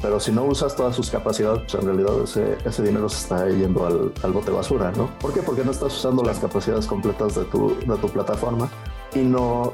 pero 0.00 0.20
si 0.20 0.30
no 0.30 0.44
usas 0.44 0.76
todas 0.76 0.94
sus 0.94 1.10
capacidades, 1.10 1.62
pues 1.62 1.74
en 1.74 1.86
realidad 1.86 2.22
ese, 2.22 2.56
ese 2.64 2.82
dinero 2.84 3.08
se 3.08 3.18
está 3.18 3.48
yendo 3.48 3.84
al, 3.84 4.12
al, 4.22 4.32
bote 4.32 4.52
basura, 4.52 4.92
¿no? 4.92 5.10
¿Por 5.18 5.32
qué? 5.32 5.42
Porque 5.42 5.64
no 5.64 5.72
estás 5.72 5.96
usando 5.96 6.22
las 6.22 6.38
capacidades 6.38 6.86
completas 6.86 7.34
de 7.34 7.44
tu, 7.46 7.76
de 7.80 7.96
tu 7.96 8.08
plataforma 8.08 8.68
y 9.12 9.20
no, 9.20 9.72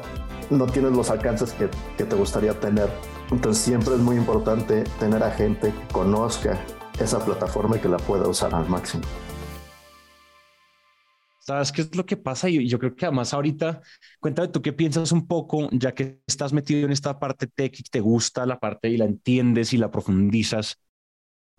no 0.49 0.66
tienes 0.66 0.92
los 0.92 1.11
alcances 1.11 1.52
que, 1.52 1.68
que 1.99 2.04
te 2.04 2.16
gustaría 2.16 2.58
tener. 2.58 2.90
Entonces 3.30 3.62
siempre 3.62 3.94
es 3.94 4.00
muy 4.00 4.16
importante 4.16 4.84
tener 4.99 5.23
a 5.23 5.30
gente 5.30 5.73
que 5.73 5.92
conozca 5.92 6.58
esa 6.99 7.18
plataforma 7.18 7.76
y 7.76 7.80
que 7.80 7.88
la 7.88 7.99
pueda 7.99 8.26
usar 8.26 8.54
al 8.54 8.68
máximo. 8.68 9.02
¿Sabes 11.46 11.72
qué 11.72 11.82
es 11.82 11.94
lo 11.94 12.06
que 12.06 12.16
pasa? 12.16 12.48
Y 12.48 12.66
yo 12.68 12.78
creo 12.78 12.96
que 12.96 13.04
además 13.04 13.34
ahorita, 13.34 13.82
cuéntame 14.18 14.48
tú 14.48 14.62
qué 14.62 14.72
piensas 14.72 15.12
un 15.12 15.26
poco, 15.26 15.68
ya 15.72 15.92
que 15.94 16.22
estás 16.26 16.54
metido 16.54 16.86
en 16.86 16.92
esta 16.92 17.18
parte 17.18 17.46
tech 17.46 17.78
y 17.78 17.82
te 17.82 18.00
gusta 18.00 18.46
la 18.46 18.58
parte 18.58 18.88
y 18.88 18.96
la 18.96 19.04
entiendes 19.04 19.74
y 19.74 19.76
la 19.76 19.90
profundizas. 19.90 20.78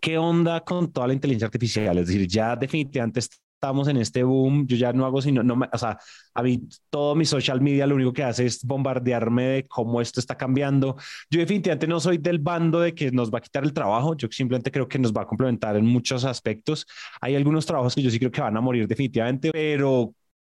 ¿Qué 0.02 0.18
onda 0.18 0.62
con 0.66 0.92
toda 0.92 1.08
la 1.08 1.14
inteligencia 1.14 1.48
artificial? 1.48 1.98
Es 2.00 2.08
decir, 2.08 2.28
ya 2.28 2.56
definitivamente 2.56 3.22
estamos 3.56 3.88
en 3.88 3.98
este 3.98 4.24
boom, 4.24 4.68
yo 4.68 4.78
ya 4.78 4.94
no 4.94 5.06
hago 5.06 5.22
sino, 5.22 5.42
no 5.42 5.60
o 5.72 5.78
sea, 5.78 5.98
a 6.34 6.44
mí 6.44 6.68
todo 6.90 7.16
mi 7.16 7.26
social 7.26 7.62
media 7.62 7.88
lo 7.88 7.96
único 7.96 8.14
que 8.14 8.24
hace 8.24 8.46
es 8.46 8.64
bombardearme 8.64 9.44
de 9.44 9.68
cómo 9.68 10.02
esto 10.02 10.20
está 10.20 10.36
cambiando. 10.36 10.96
Yo 11.30 11.40
definitivamente 11.40 11.88
no 11.88 12.00
soy 12.00 12.18
del 12.18 12.40
bando 12.40 12.80
de 12.80 12.94
que 12.94 13.12
nos 13.12 13.34
va 13.34 13.40
a 13.40 13.42
quitar 13.42 13.64
el 13.64 13.74
trabajo, 13.74 14.16
yo 14.16 14.28
simplemente 14.30 14.72
creo 14.72 14.88
que 14.88 15.00
nos 15.00 15.14
va 15.14 15.24
a 15.24 15.28
complementar 15.28 15.76
en 15.78 15.86
muchos 15.86 16.26
aspectos. 16.26 16.86
Hay 17.22 17.36
algunos 17.36 17.66
trabajos 17.66 17.96
que 17.96 18.02
yo 18.02 18.12
sí 18.12 18.20
creo 18.20 18.32
que 18.32 18.42
van 18.42 18.56
a 18.58 18.62
morir 18.62 18.88
definitivamente, 18.88 19.52
pero 19.52 20.14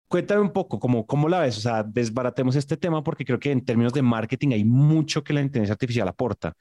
cuéntame 0.08 0.42
un 0.42 0.52
poco 0.52 0.80
cómo, 0.80 1.06
cómo 1.06 1.30
la 1.30 1.40
ves, 1.40 1.58
o 1.58 1.62
sea, 1.62 1.84
desbaratemos 1.84 2.56
este 2.56 2.78
tema 2.78 3.04
porque 3.04 3.26
creo 3.26 3.40
que 3.40 3.52
en 3.52 3.64
términos 3.64 3.94
de 3.94 4.02
marketing 4.02 4.50
hay 4.54 4.66
mucho 4.66 5.24
que 5.24 5.34
la 5.34 5.42
inteligencia 5.42 5.74
artificial 5.74 6.08
aporta 6.08 6.54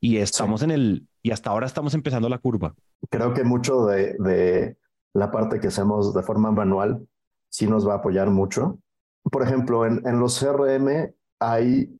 y 0.00 0.18
estamos 0.18 0.62
en 0.62 0.70
el, 0.70 1.06
y 1.22 1.30
hasta 1.30 1.50
ahora 1.50 1.66
estamos 1.66 1.94
empezando 1.94 2.28
la 2.28 2.38
curva. 2.38 2.74
Creo 3.08 3.32
que 3.32 3.44
mucho 3.44 3.86
de, 3.86 4.16
de 4.18 4.76
la 5.14 5.30
parte 5.30 5.60
que 5.60 5.68
hacemos 5.68 6.12
de 6.12 6.22
forma 6.22 6.50
manual 6.50 7.06
sí 7.48 7.66
nos 7.66 7.86
va 7.88 7.94
a 7.94 7.96
apoyar 7.98 8.30
mucho. 8.30 8.78
Por 9.30 9.42
ejemplo, 9.42 9.86
en, 9.86 10.02
en 10.06 10.20
los 10.20 10.38
CRM 10.38 11.14
hay 11.40 11.96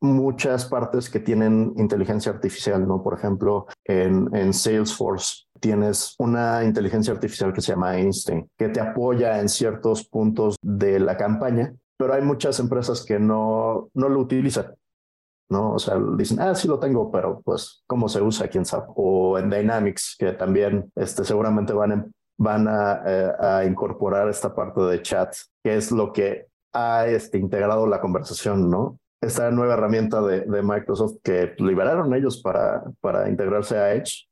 muchas 0.00 0.66
partes 0.66 1.10
que 1.10 1.20
tienen 1.20 1.74
inteligencia 1.76 2.32
artificial, 2.32 2.86
¿no? 2.86 3.02
Por 3.02 3.14
ejemplo, 3.14 3.66
en, 3.84 4.34
en, 4.34 4.52
Salesforce 4.52 5.44
tienes 5.60 6.14
una 6.18 6.64
inteligencia 6.64 7.12
artificial 7.12 7.52
que 7.52 7.60
se 7.60 7.72
llama 7.72 7.98
Einstein, 7.98 8.48
que 8.56 8.68
te 8.68 8.80
apoya 8.80 9.40
en 9.40 9.48
ciertos 9.48 10.08
puntos 10.08 10.56
de 10.62 11.00
la 11.00 11.16
campaña, 11.16 11.74
pero 11.98 12.14
hay 12.14 12.22
muchas 12.22 12.58
empresas 12.60 13.04
que 13.04 13.18
no, 13.18 13.90
no 13.94 14.08
lo 14.08 14.20
utilizan. 14.20 14.74
¿no? 15.50 15.72
O 15.72 15.78
sea, 15.78 15.98
dicen, 16.16 16.40
ah, 16.40 16.54
sí 16.54 16.68
lo 16.68 16.78
tengo, 16.78 17.10
pero 17.10 17.42
pues, 17.42 17.82
¿cómo 17.86 18.08
se 18.08 18.22
usa? 18.22 18.48
¿Quién 18.48 18.64
sabe? 18.64 18.86
O 18.94 19.36
en 19.36 19.50
Dynamics, 19.50 20.16
que 20.18 20.32
también 20.32 20.90
este, 20.94 21.24
seguramente 21.24 21.72
van 21.72 22.12
van 22.40 22.66
eh, 22.66 23.32
a, 23.38 23.64
incorporar 23.66 24.28
esta 24.30 24.54
parte 24.54 24.80
de 24.80 25.02
chat, 25.02 25.34
que 25.62 25.76
es 25.76 25.92
lo 25.92 26.10
que 26.10 26.46
ha 26.72 27.06
este, 27.06 27.36
integrado 27.36 27.86
la 27.86 28.00
conversación, 28.00 28.70
¿no? 28.70 28.98
Esta 29.20 29.50
nueva 29.50 29.74
herramienta 29.74 30.22
de, 30.22 30.46
Microsoft 30.62 31.18
que 31.22 31.54
liberaron 31.58 32.14
ellos 32.14 32.40
para, 32.40 32.82
para 33.02 33.28
integrarse 33.28 33.76
a 33.76 33.92
Edge, 33.92 34.26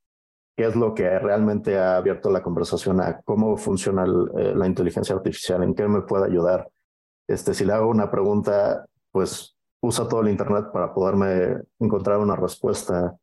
que 0.57 0.65
es 0.65 0.75
lo 0.75 0.95
que 0.95 1.19
realmente 1.19 1.77
ha 1.77 1.97
abierto 1.97 2.31
la 2.31 2.41
conversación 2.41 2.99
a 2.99 3.21
cómo 3.21 3.55
funciona 3.57 4.05
eh, 4.05 4.53
la 4.55 4.65
inteligencia 4.65 5.15
artificial, 5.15 5.61
en 5.61 5.75
qué 5.75 5.87
me 5.87 6.01
puede 6.01 6.25
ayudar. 6.25 6.67
Este, 7.27 7.53
si 7.53 7.63
le 7.63 7.73
hago 7.73 7.91
una 7.91 8.09
pregunta, 8.09 8.87
pues 9.11 9.55
usa 9.81 10.07
todo 10.07 10.21
el 10.21 10.29
Internet 10.29 10.71
para 10.73 10.95
poderme 10.95 11.61
encontrar 11.77 12.17
una 12.17 12.35
respuesta 12.35 13.15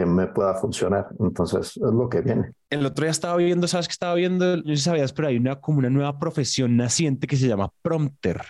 que 0.00 0.06
me 0.06 0.26
pueda 0.26 0.54
funcionar. 0.54 1.08
Entonces, 1.18 1.76
es 1.76 1.92
lo 1.92 2.08
que 2.08 2.22
viene. 2.22 2.52
El 2.70 2.86
otro 2.86 3.04
día 3.04 3.10
estaba 3.10 3.36
viendo, 3.36 3.68
¿sabes 3.68 3.86
qué 3.86 3.92
estaba 3.92 4.14
viendo? 4.14 4.56
No 4.56 4.62
sé 4.62 4.76
si 4.76 4.82
sabías, 4.82 5.12
pero 5.12 5.28
hay 5.28 5.36
una 5.36 5.60
como 5.60 5.78
una 5.78 5.90
nueva 5.90 6.18
profesión 6.18 6.76
naciente 6.76 7.26
que 7.26 7.36
se 7.36 7.46
llama 7.46 7.70
prompter. 7.82 8.40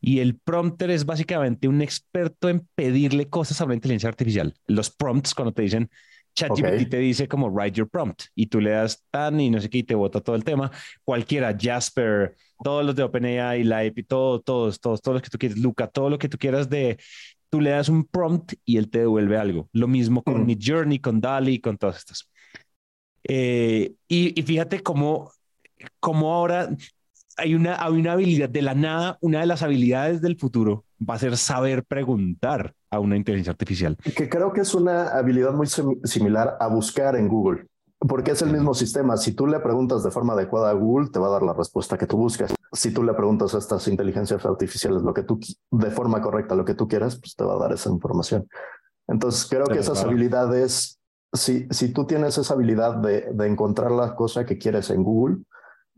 Y 0.00 0.20
el 0.20 0.36
prompter 0.36 0.90
es 0.90 1.04
básicamente 1.04 1.66
un 1.66 1.82
experto 1.82 2.48
en 2.48 2.68
pedirle 2.76 3.28
cosas 3.28 3.60
a 3.60 3.64
una 3.64 3.74
inteligencia 3.74 4.08
artificial. 4.08 4.54
Los 4.68 4.90
prompts, 4.90 5.34
cuando 5.34 5.52
te 5.52 5.62
dicen 5.62 5.90
ChatGPT 6.34 6.88
te 6.88 6.98
dice 6.98 7.26
como 7.26 7.48
write 7.48 7.76
your 7.76 7.88
prompt 7.88 8.26
y 8.36 8.46
tú 8.46 8.60
le 8.60 8.70
das 8.70 9.02
tan 9.10 9.40
y 9.40 9.50
no 9.50 9.60
sé 9.60 9.68
qué 9.68 9.78
y 9.78 9.82
te 9.82 9.96
bota 9.96 10.20
todo 10.20 10.36
el 10.36 10.44
tema. 10.44 10.70
Cualquiera, 11.02 11.56
Jasper, 11.58 12.36
todos 12.62 12.84
los 12.84 12.94
de 12.94 13.02
OpenAI, 13.02 13.64
la 13.64 13.82
EPI, 13.82 14.04
todo, 14.04 14.40
todos, 14.40 14.78
todos, 14.78 15.02
todos 15.02 15.16
los 15.16 15.22
que 15.22 15.30
tú 15.30 15.38
quieres, 15.38 15.58
Luca, 15.58 15.88
todo 15.88 16.08
lo 16.08 16.18
que 16.18 16.28
tú 16.28 16.38
quieras 16.38 16.70
de 16.70 16.96
tú 17.50 17.60
le 17.60 17.70
das 17.70 17.88
un 17.88 18.04
prompt 18.04 18.54
y 18.64 18.76
él 18.76 18.90
te 18.90 19.00
devuelve 19.00 19.36
algo. 19.36 19.68
Lo 19.72 19.88
mismo 19.88 20.22
con 20.22 20.46
mi 20.46 20.58
Journey, 20.60 20.98
con 20.98 21.20
Dali, 21.20 21.60
con 21.60 21.76
todas 21.78 21.98
estas. 21.98 22.28
Eh, 23.24 23.94
y, 24.06 24.42
fíjate 24.42 24.82
cómo, 24.82 25.32
cómo 26.00 26.34
ahora 26.34 26.70
hay 27.36 27.54
una, 27.54 27.82
hay 27.82 27.92
una 27.92 28.12
habilidad 28.12 28.48
de 28.48 28.62
la 28.62 28.74
nada, 28.74 29.18
una 29.20 29.40
de 29.40 29.46
las 29.46 29.62
habilidades 29.62 30.20
del 30.20 30.36
futuro 30.38 30.84
va 30.98 31.14
a 31.14 31.18
ser 31.18 31.36
saber 31.36 31.84
preguntar 31.84 32.74
a 32.90 32.98
una 32.98 33.16
inteligencia 33.16 33.52
artificial. 33.52 33.96
Que 34.16 34.28
creo 34.28 34.52
que 34.52 34.62
es 34.62 34.74
una 34.74 35.08
habilidad 35.10 35.52
muy 35.52 35.66
similar 35.66 36.56
a 36.58 36.66
buscar 36.68 37.16
en 37.16 37.28
Google. 37.28 37.66
Porque 38.00 38.30
es 38.30 38.42
el 38.42 38.52
mismo 38.52 38.74
sistema. 38.74 39.16
Si 39.16 39.32
tú 39.32 39.46
le 39.46 39.58
preguntas 39.58 40.04
de 40.04 40.10
forma 40.10 40.34
adecuada 40.34 40.70
a 40.70 40.72
Google, 40.74 41.08
te 41.10 41.18
va 41.18 41.26
a 41.28 41.30
dar 41.30 41.42
la 41.42 41.52
respuesta 41.52 41.98
que 41.98 42.06
tú 42.06 42.16
buscas. 42.16 42.54
Si 42.72 42.92
tú 42.92 43.02
le 43.02 43.12
preguntas 43.14 43.54
a 43.54 43.58
estas 43.58 43.88
inteligencias 43.88 44.44
artificiales 44.44 45.02
lo 45.02 45.12
que 45.12 45.24
tú, 45.24 45.40
de 45.70 45.90
forma 45.90 46.20
correcta, 46.20 46.54
lo 46.54 46.64
que 46.64 46.74
tú 46.74 46.86
quieras, 46.86 47.16
pues 47.16 47.34
te 47.34 47.44
va 47.44 47.54
a 47.54 47.58
dar 47.58 47.72
esa 47.72 47.90
información. 47.90 48.46
Entonces, 49.08 49.46
creo 49.48 49.66
que 49.66 49.78
esas 49.78 50.04
habilidades, 50.04 51.00
si, 51.32 51.66
si 51.70 51.92
tú 51.92 52.06
tienes 52.06 52.38
esa 52.38 52.54
habilidad 52.54 52.96
de, 52.98 53.30
de 53.32 53.46
encontrar 53.46 53.90
la 53.90 54.14
cosa 54.14 54.44
que 54.44 54.58
quieres 54.58 54.90
en 54.90 55.02
Google, 55.02 55.38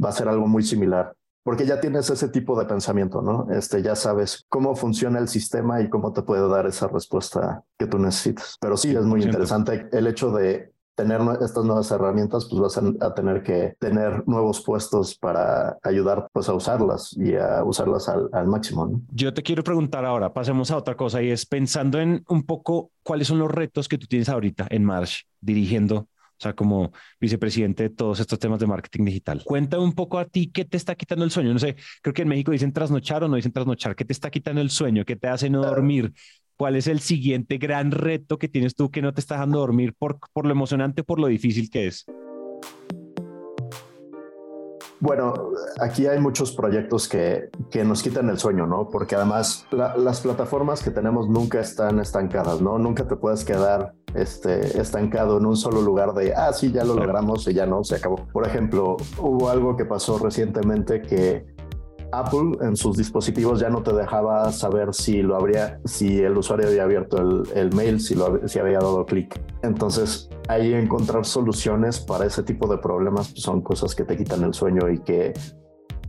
va 0.02 0.08
a 0.08 0.12
ser 0.12 0.28
algo 0.28 0.46
muy 0.46 0.62
similar 0.62 1.14
porque 1.42 1.66
ya 1.66 1.80
tienes 1.80 2.10
ese 2.10 2.28
tipo 2.28 2.58
de 2.58 2.66
pensamiento, 2.66 3.22
¿no? 3.22 3.46
Este, 3.50 3.82
ya 3.82 3.96
sabes 3.96 4.44
cómo 4.48 4.76
funciona 4.76 5.18
el 5.18 5.28
sistema 5.28 5.80
y 5.80 5.88
cómo 5.88 6.12
te 6.12 6.22
puede 6.22 6.46
dar 6.48 6.66
esa 6.66 6.88
respuesta 6.88 7.64
que 7.78 7.86
tú 7.86 7.98
necesitas. 7.98 8.56
Pero 8.60 8.76
sí, 8.76 8.94
es 8.94 9.04
muy 9.04 9.22
interesante 9.22 9.88
el 9.92 10.06
hecho 10.06 10.30
de 10.30 10.72
tener 11.00 11.20
estas 11.40 11.64
nuevas 11.64 11.90
herramientas, 11.90 12.46
pues 12.48 12.60
vas 12.60 12.78
a, 12.78 13.14
tener 13.14 13.42
que 13.42 13.74
tener 13.78 14.26
nuevos 14.28 14.60
puestos 14.60 15.16
para 15.16 15.78
ayudar 15.82 16.28
pues 16.32 16.48
a 16.48 16.54
usarlas 16.54 17.16
y 17.16 17.34
a 17.34 17.64
usarlas 17.64 18.08
al, 18.08 18.46
máximo. 18.46 19.00
Yo 19.12 19.32
te 19.32 19.42
quiero 19.42 19.64
preguntar 19.64 20.04
ahora, 20.04 20.32
pasemos 20.32 20.70
a 20.70 20.76
otra 20.76 20.96
cosa 20.96 21.22
y 21.22 21.30
es 21.30 21.46
pensando 21.46 22.00
en 22.00 22.22
un 22.28 22.42
poco 22.44 22.90
cuáles 23.02 23.28
son 23.28 23.38
los 23.38 23.50
retos 23.50 23.88
que 23.88 23.96
tú 23.96 24.06
tienes 24.06 24.28
ahorita 24.28 24.66
en 24.70 24.84
March 24.84 25.26
dirigiendo 25.40 26.06
o 26.40 26.42
sea, 26.42 26.54
como 26.54 26.90
vicepresidente 27.20 27.82
de 27.82 27.90
todos 27.90 28.18
estos 28.18 28.38
temas 28.38 28.58
de 28.60 28.66
marketing 28.66 29.04
digital. 29.04 29.42
Cuéntame 29.44 29.84
un 29.84 29.92
poco 29.92 30.18
a 30.18 30.24
ti 30.24 30.50
qué 30.50 30.64
te 30.64 30.78
está 30.78 30.94
quitando 30.94 31.22
el 31.22 31.30
sueño. 31.30 31.52
No 31.52 31.58
sé, 31.58 31.76
creo 32.00 32.14
que 32.14 32.22
en 32.22 32.28
México 32.28 32.50
dicen 32.50 32.72
trasnochar 32.72 33.22
o 33.24 33.28
no 33.28 33.36
dicen 33.36 33.52
trasnochar. 33.52 33.94
¿Qué 33.94 34.06
te 34.06 34.14
está 34.14 34.30
quitando 34.30 34.62
el 34.62 34.70
sueño? 34.70 35.04
¿Qué 35.04 35.16
te 35.16 35.28
hace 35.28 35.50
no 35.50 35.60
dormir? 35.60 36.14
¿Cuál 36.60 36.76
es 36.76 36.88
el 36.88 37.00
siguiente 37.00 37.56
gran 37.56 37.90
reto 37.90 38.36
que 38.36 38.46
tienes 38.46 38.74
tú 38.74 38.90
que 38.90 39.00
no 39.00 39.14
te 39.14 39.22
está 39.22 39.36
dejando 39.36 39.60
dormir 39.60 39.94
por, 39.98 40.18
por 40.34 40.44
lo 40.44 40.52
emocionante, 40.52 41.02
por 41.02 41.18
lo 41.18 41.26
difícil 41.26 41.70
que 41.70 41.86
es? 41.86 42.04
Bueno, 44.98 45.32
aquí 45.80 46.06
hay 46.06 46.18
muchos 46.18 46.52
proyectos 46.52 47.08
que, 47.08 47.48
que 47.70 47.82
nos 47.82 48.02
quitan 48.02 48.28
el 48.28 48.38
sueño, 48.38 48.66
¿no? 48.66 48.90
Porque 48.90 49.16
además 49.16 49.66
las 49.70 50.20
plataformas 50.20 50.82
que 50.82 50.90
tenemos 50.90 51.30
nunca 51.30 51.60
están 51.60 51.98
estancadas, 51.98 52.60
¿no? 52.60 52.76
Nunca 52.78 53.08
te 53.08 53.16
puedes 53.16 53.42
quedar 53.42 53.94
este, 54.14 54.78
estancado 54.78 55.38
en 55.38 55.46
un 55.46 55.56
solo 55.56 55.80
lugar 55.80 56.12
de, 56.12 56.34
ah, 56.34 56.52
sí, 56.52 56.70
ya 56.70 56.84
lo 56.84 56.92
logramos 56.92 57.48
y 57.48 57.54
ya 57.54 57.64
no, 57.64 57.84
se 57.84 57.94
acabó. 57.94 58.28
Por 58.34 58.46
ejemplo, 58.46 58.98
hubo 59.16 59.48
algo 59.48 59.78
que 59.78 59.86
pasó 59.86 60.18
recientemente 60.18 61.00
que 61.00 61.46
Apple 62.12 62.58
en 62.60 62.76
sus 62.76 62.96
dispositivos 62.96 63.60
ya 63.60 63.68
no 63.68 63.82
te 63.82 63.92
dejaba 63.92 64.50
saber 64.52 64.94
si 64.94 65.22
lo 65.22 65.36
habría, 65.36 65.80
si 65.84 66.20
el 66.20 66.36
usuario 66.36 66.68
había 66.68 66.84
abierto 66.84 67.18
el, 67.54 67.72
mail, 67.74 68.00
si, 68.00 68.14
lo, 68.14 68.46
si 68.48 68.58
había 68.58 68.78
dado 68.78 69.06
clic. 69.06 69.40
Entonces, 69.62 70.28
ahí 70.48 70.74
encontrar 70.74 71.24
soluciones 71.24 72.00
para 72.00 72.26
ese 72.26 72.42
tipo 72.42 72.66
de 72.66 72.78
problemas 72.78 73.28
pues, 73.28 73.42
son 73.42 73.60
cosas 73.62 73.94
que 73.94 74.04
te 74.04 74.16
quitan 74.16 74.42
el 74.42 74.54
sueño 74.54 74.88
y 74.90 74.98
que 74.98 75.32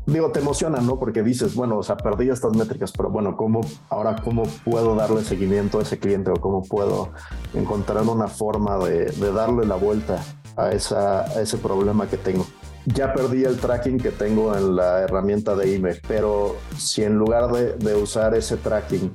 digo, 0.06 0.32
te 0.32 0.40
emociona, 0.40 0.82
¿no? 0.82 0.98
Porque 0.98 1.24
dices, 1.24 1.56
bueno, 1.56 1.78
o 1.78 1.84
sea, 1.84 1.98
perdí 1.98 2.30
estas 2.30 2.56
métricas, 2.56 2.92
pero 2.92 3.10
bueno, 3.10 3.38
¿cómo, 3.38 3.62
ahora 3.90 4.16
cómo 4.24 4.44
puedo 4.66 4.96
darle 4.96 5.24
seguimiento 5.24 5.80
a 5.80 5.84
ese 5.84 6.00
cliente 6.00 6.32
o 6.32 6.36
cómo 6.36 6.64
puedo 6.64 7.10
encontrar 7.54 8.04
una 8.08 8.28
forma 8.28 8.78
de, 8.80 9.06
de 9.06 9.32
darle 9.32 9.66
la 9.66 9.76
vuelta 9.76 10.24
a, 10.56 10.72
esa, 10.72 11.22
a 11.22 11.42
ese 11.42 11.58
problema 11.58 12.08
que 12.08 12.18
tengo? 12.18 12.46
Ya 12.86 13.14
perdí 13.14 13.44
el 13.44 13.58
tracking 13.58 14.00
que 14.00 14.12
tengo 14.12 14.56
en 14.56 14.76
la 14.76 15.02
herramienta 15.02 15.56
de 15.56 15.76
email, 15.76 16.00
pero 16.08 16.56
si 16.78 17.04
en 17.04 17.16
lugar 17.16 17.52
de, 17.52 17.74
de 17.74 17.96
usar 17.96 18.34
ese 18.34 18.58
tracking 18.58 19.14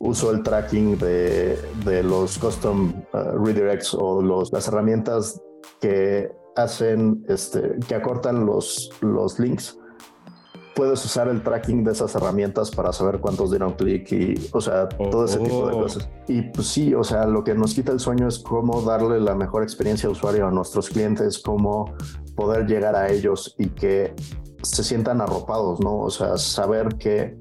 uso 0.00 0.30
el 0.30 0.42
tracking 0.42 0.98
de, 0.98 1.58
de 1.84 2.02
los 2.02 2.38
custom 2.38 2.92
uh, 3.12 3.38
redirects 3.44 3.94
o 3.94 4.22
los, 4.22 4.52
las 4.52 4.66
herramientas 4.66 5.40
que 5.80 6.32
hacen, 6.56 7.24
este, 7.28 7.76
que 7.86 7.94
acortan 7.94 8.46
los, 8.46 8.90
los 9.02 9.38
links 9.38 9.78
puedes 10.74 11.04
usar 11.04 11.28
el 11.28 11.42
tracking 11.42 11.84
de 11.84 11.92
esas 11.92 12.14
herramientas 12.14 12.70
para 12.70 12.92
saber 12.92 13.20
cuántos 13.20 13.50
dieron 13.50 13.74
clic 13.74 14.10
y, 14.12 14.48
o 14.52 14.62
sea, 14.62 14.88
todo 14.88 15.26
ese 15.26 15.38
tipo 15.38 15.68
de 15.68 15.74
oh. 15.74 15.82
cosas. 15.82 16.08
Y 16.26 16.40
pues 16.40 16.68
sí, 16.68 16.94
o 16.94 17.04
sea, 17.04 17.26
lo 17.26 17.44
que 17.44 17.54
nos 17.54 17.74
quita 17.74 17.92
el 17.92 18.00
sueño 18.00 18.26
es 18.28 18.38
cómo 18.38 18.80
darle 18.80 19.20
la 19.20 19.34
mejor 19.34 19.62
experiencia 19.62 20.08
de 20.08 20.12
usuario 20.12 20.46
a 20.46 20.50
nuestros 20.50 20.88
clientes, 20.88 21.38
cómo 21.44 21.92
poder 22.40 22.66
llegar 22.66 22.96
a 22.96 23.10
ellos 23.10 23.54
y 23.58 23.68
que 23.68 24.14
se 24.62 24.82
sientan 24.82 25.20
arropados, 25.20 25.78
¿no? 25.80 25.98
O 25.98 26.10
sea, 26.10 26.38
saber 26.38 26.96
que, 26.96 27.36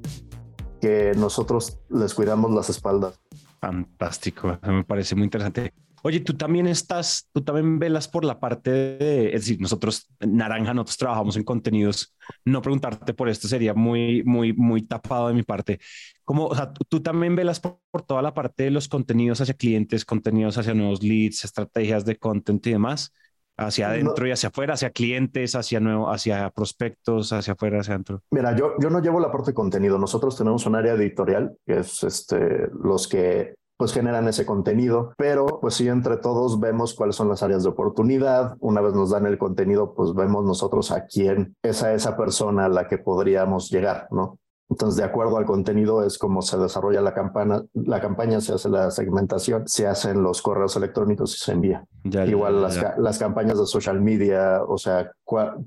que 0.82 1.14
nosotros 1.16 1.80
les 1.90 2.14
cuidamos 2.14 2.52
las 2.52 2.70
espaldas. 2.70 3.18
Fantástico, 3.62 4.60
me 4.62 4.84
parece 4.84 5.16
muy 5.16 5.24
interesante. 5.24 5.74
Oye, 6.04 6.20
tú 6.20 6.34
también 6.34 6.68
estás, 6.68 7.30
tú 7.34 7.42
también 7.42 7.80
velas 7.80 8.10
por 8.10 8.26
la 8.26 8.42
parte 8.42 8.72
de, 8.72 9.28
es 9.28 9.42
decir, 9.42 9.62
nosotros, 9.62 10.10
Naranja, 10.20 10.74
nosotros 10.74 10.98
trabajamos 10.98 11.38
en 11.38 11.44
contenidos. 11.44 12.14
No 12.44 12.62
preguntarte 12.62 13.14
por 13.14 13.30
esto 13.30 13.48
sería 13.48 13.74
muy, 13.74 14.24
muy, 14.24 14.52
muy 14.52 14.82
tapado 14.82 15.30
de 15.30 15.34
mi 15.34 15.44
parte. 15.44 15.80
Como, 16.26 16.48
o 16.48 16.56
sea, 16.56 16.74
tú, 16.74 17.02
también 17.02 17.36
velas 17.38 17.62
por, 17.62 17.80
toda 18.06 18.22
la 18.22 18.34
parte 18.34 18.64
de 18.64 18.72
los 18.72 18.90
contenidos 18.90 19.40
hacia 19.40 19.54
clientes, 19.54 20.06
contenidos 20.06 20.58
hacia 20.58 20.74
nuevos 20.74 21.04
leads, 21.04 21.46
estrategias 21.46 22.06
de 22.06 22.18
content 22.18 22.66
y 22.68 22.72
demás, 22.72 23.14
hacia 23.60 23.90
adentro 23.90 24.28
y 24.28 24.32
hacia 24.32 24.50
afuera, 24.50 24.74
hacia 24.74 24.90
clientes, 24.90 25.56
hacia 25.56 25.80
nuevo, 25.80 26.10
hacia 26.10 26.50
prospectos, 26.50 27.34
hacia 27.34 27.54
afuera, 27.54 27.80
hacia 27.82 27.94
adentro. 27.94 28.22
Mira, 28.32 28.56
yo, 28.56 28.74
yo 28.80 28.90
no 28.90 29.02
llevo 29.02 29.20
la 29.20 29.32
parte 29.32 29.52
de 29.52 29.56
contenido. 29.56 29.98
Nosotros 29.98 30.38
tenemos 30.38 30.66
un 30.66 30.76
área 30.76 30.94
editorial 30.94 31.56
que 31.66 31.80
es 31.80 32.04
este, 32.04 32.70
los 32.74 33.08
que 33.08 33.56
pues 33.80 33.94
generan 33.94 34.28
ese 34.28 34.46
contenido, 34.46 35.14
pero 35.18 35.60
pues 35.62 35.76
sí, 35.76 35.88
entre 35.88 36.18
todos 36.18 36.60
vemos 36.60 36.94
cuáles 36.94 37.16
son 37.16 37.30
las 37.30 37.44
áreas 37.44 37.64
de 37.64 37.70
oportunidad. 37.70 38.58
Una 38.60 38.82
vez 38.82 38.94
nos 38.94 39.12
dan 39.12 39.26
el 39.26 39.38
contenido, 39.38 39.94
pues 39.94 40.14
vemos 40.14 40.44
nosotros 40.44 40.92
a 40.92 41.06
quién 41.06 41.56
es 41.64 41.82
a 41.82 41.94
esa 41.94 42.18
persona 42.18 42.66
a 42.66 42.70
la 42.70 42.90
que 42.90 42.98
podríamos 42.98 43.70
llegar, 43.70 44.10
¿no? 44.12 44.38
Entonces, 44.70 44.98
de 44.98 45.04
acuerdo 45.04 45.38
al 45.38 45.46
contenido, 45.46 46.06
es 46.06 46.20
como 46.20 46.44
se 46.44 46.56
desarrolla 46.58 47.02
la 47.02 47.14
campaña, 47.14 47.64
la 47.74 48.00
campaña 48.00 48.40
se 48.40 48.54
hace 48.54 48.70
la 48.70 48.92
segmentación, 48.92 49.68
se 49.68 49.88
hacen 49.88 50.22
los 50.22 50.44
correos 50.44 50.76
electrónicos 50.76 51.36
y 51.36 51.40
se 51.40 51.54
envía. 51.54 51.84
Igual 52.04 52.62
las, 52.62 52.80
las, 53.00 53.18
campañas 53.18 53.58
de 53.58 53.66
social 53.66 54.00
media, 54.00 54.62
o 54.64 54.78
sea, 54.78 55.12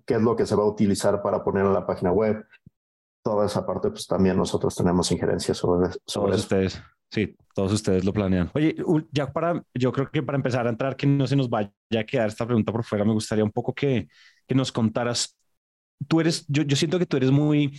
qué 0.07 0.15
es 0.15 0.23
lo 0.23 0.37
que 0.37 0.47
se 0.47 0.55
va 0.55 0.63
a 0.63 0.69
utilizar 0.69 1.21
para 1.21 1.43
poner 1.43 1.67
en 1.67 1.73
la 1.73 1.85
página 1.85 2.13
web. 2.13 2.45
Toda 3.25 3.47
esa 3.47 3.67
parte, 3.67 3.91
pues 3.91 4.07
también 4.07 4.37
nosotros 4.37 4.75
tenemos 4.75 5.11
injerencia 5.11 5.53
sobre, 5.53 5.91
sobre 6.07 6.35
eso. 6.35 6.43
ustedes. 6.43 6.83
Sí, 7.11 7.37
todos 7.55 7.73
ustedes 7.73 8.05
lo 8.05 8.13
planean. 8.13 8.51
Oye, 8.55 8.75
ya 9.11 9.33
para, 9.33 9.63
yo 9.75 9.93
creo 9.93 10.11
que 10.11 10.23
para 10.23 10.37
empezar 10.37 10.67
a 10.67 10.71
entrar, 10.71 10.97
que 10.97 11.07
no 11.07 11.27
se 11.27 11.37
nos 11.37 11.51
vaya 11.51 11.73
a 11.99 12.05
quedar 12.05 12.29
esta 12.29 12.47
pregunta 12.47 12.73
por 12.73 12.85
fuera, 12.85 13.05
me 13.05 13.13
gustaría 13.13 13.45
un 13.45 13.51
poco 13.51 13.75
que, 13.75 14.09
que 14.47 14.55
nos 14.55 14.71
contaras. 14.71 15.37
Tú 16.09 16.21
eres, 16.21 16.47
yo, 16.49 16.63
yo 16.63 16.75
siento 16.75 16.99
que 16.99 17.07
tú 17.07 17.17
eres 17.17 17.31
muy, 17.31 17.73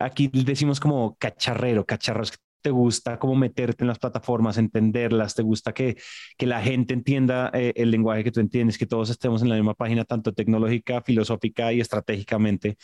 aquí 0.00 0.28
decimos 0.28 0.80
como 0.80 1.16
cacharrero, 1.18 1.84
cacharros, 1.84 2.32
te 2.62 2.70
gusta 2.70 3.18
como 3.18 3.34
meterte 3.36 3.84
en 3.84 3.88
las 3.88 3.98
plataformas, 3.98 4.58
entenderlas, 4.58 5.34
te 5.34 5.42
gusta 5.42 5.72
que, 5.72 5.96
que 6.36 6.46
la 6.46 6.60
gente 6.60 6.92
entienda 6.94 7.50
eh, 7.54 7.72
el 7.76 7.90
lenguaje 7.90 8.24
que 8.24 8.32
tú 8.32 8.40
entiendes, 8.40 8.76
que 8.76 8.86
todos 8.86 9.10
estemos 9.10 9.42
en 9.42 9.48
la 9.48 9.54
misma 9.54 9.74
página, 9.74 10.04
tanto 10.04 10.32
tecnológica, 10.32 11.00
filosófica 11.02 11.72
y 11.72 11.80
estratégicamente. 11.80 12.76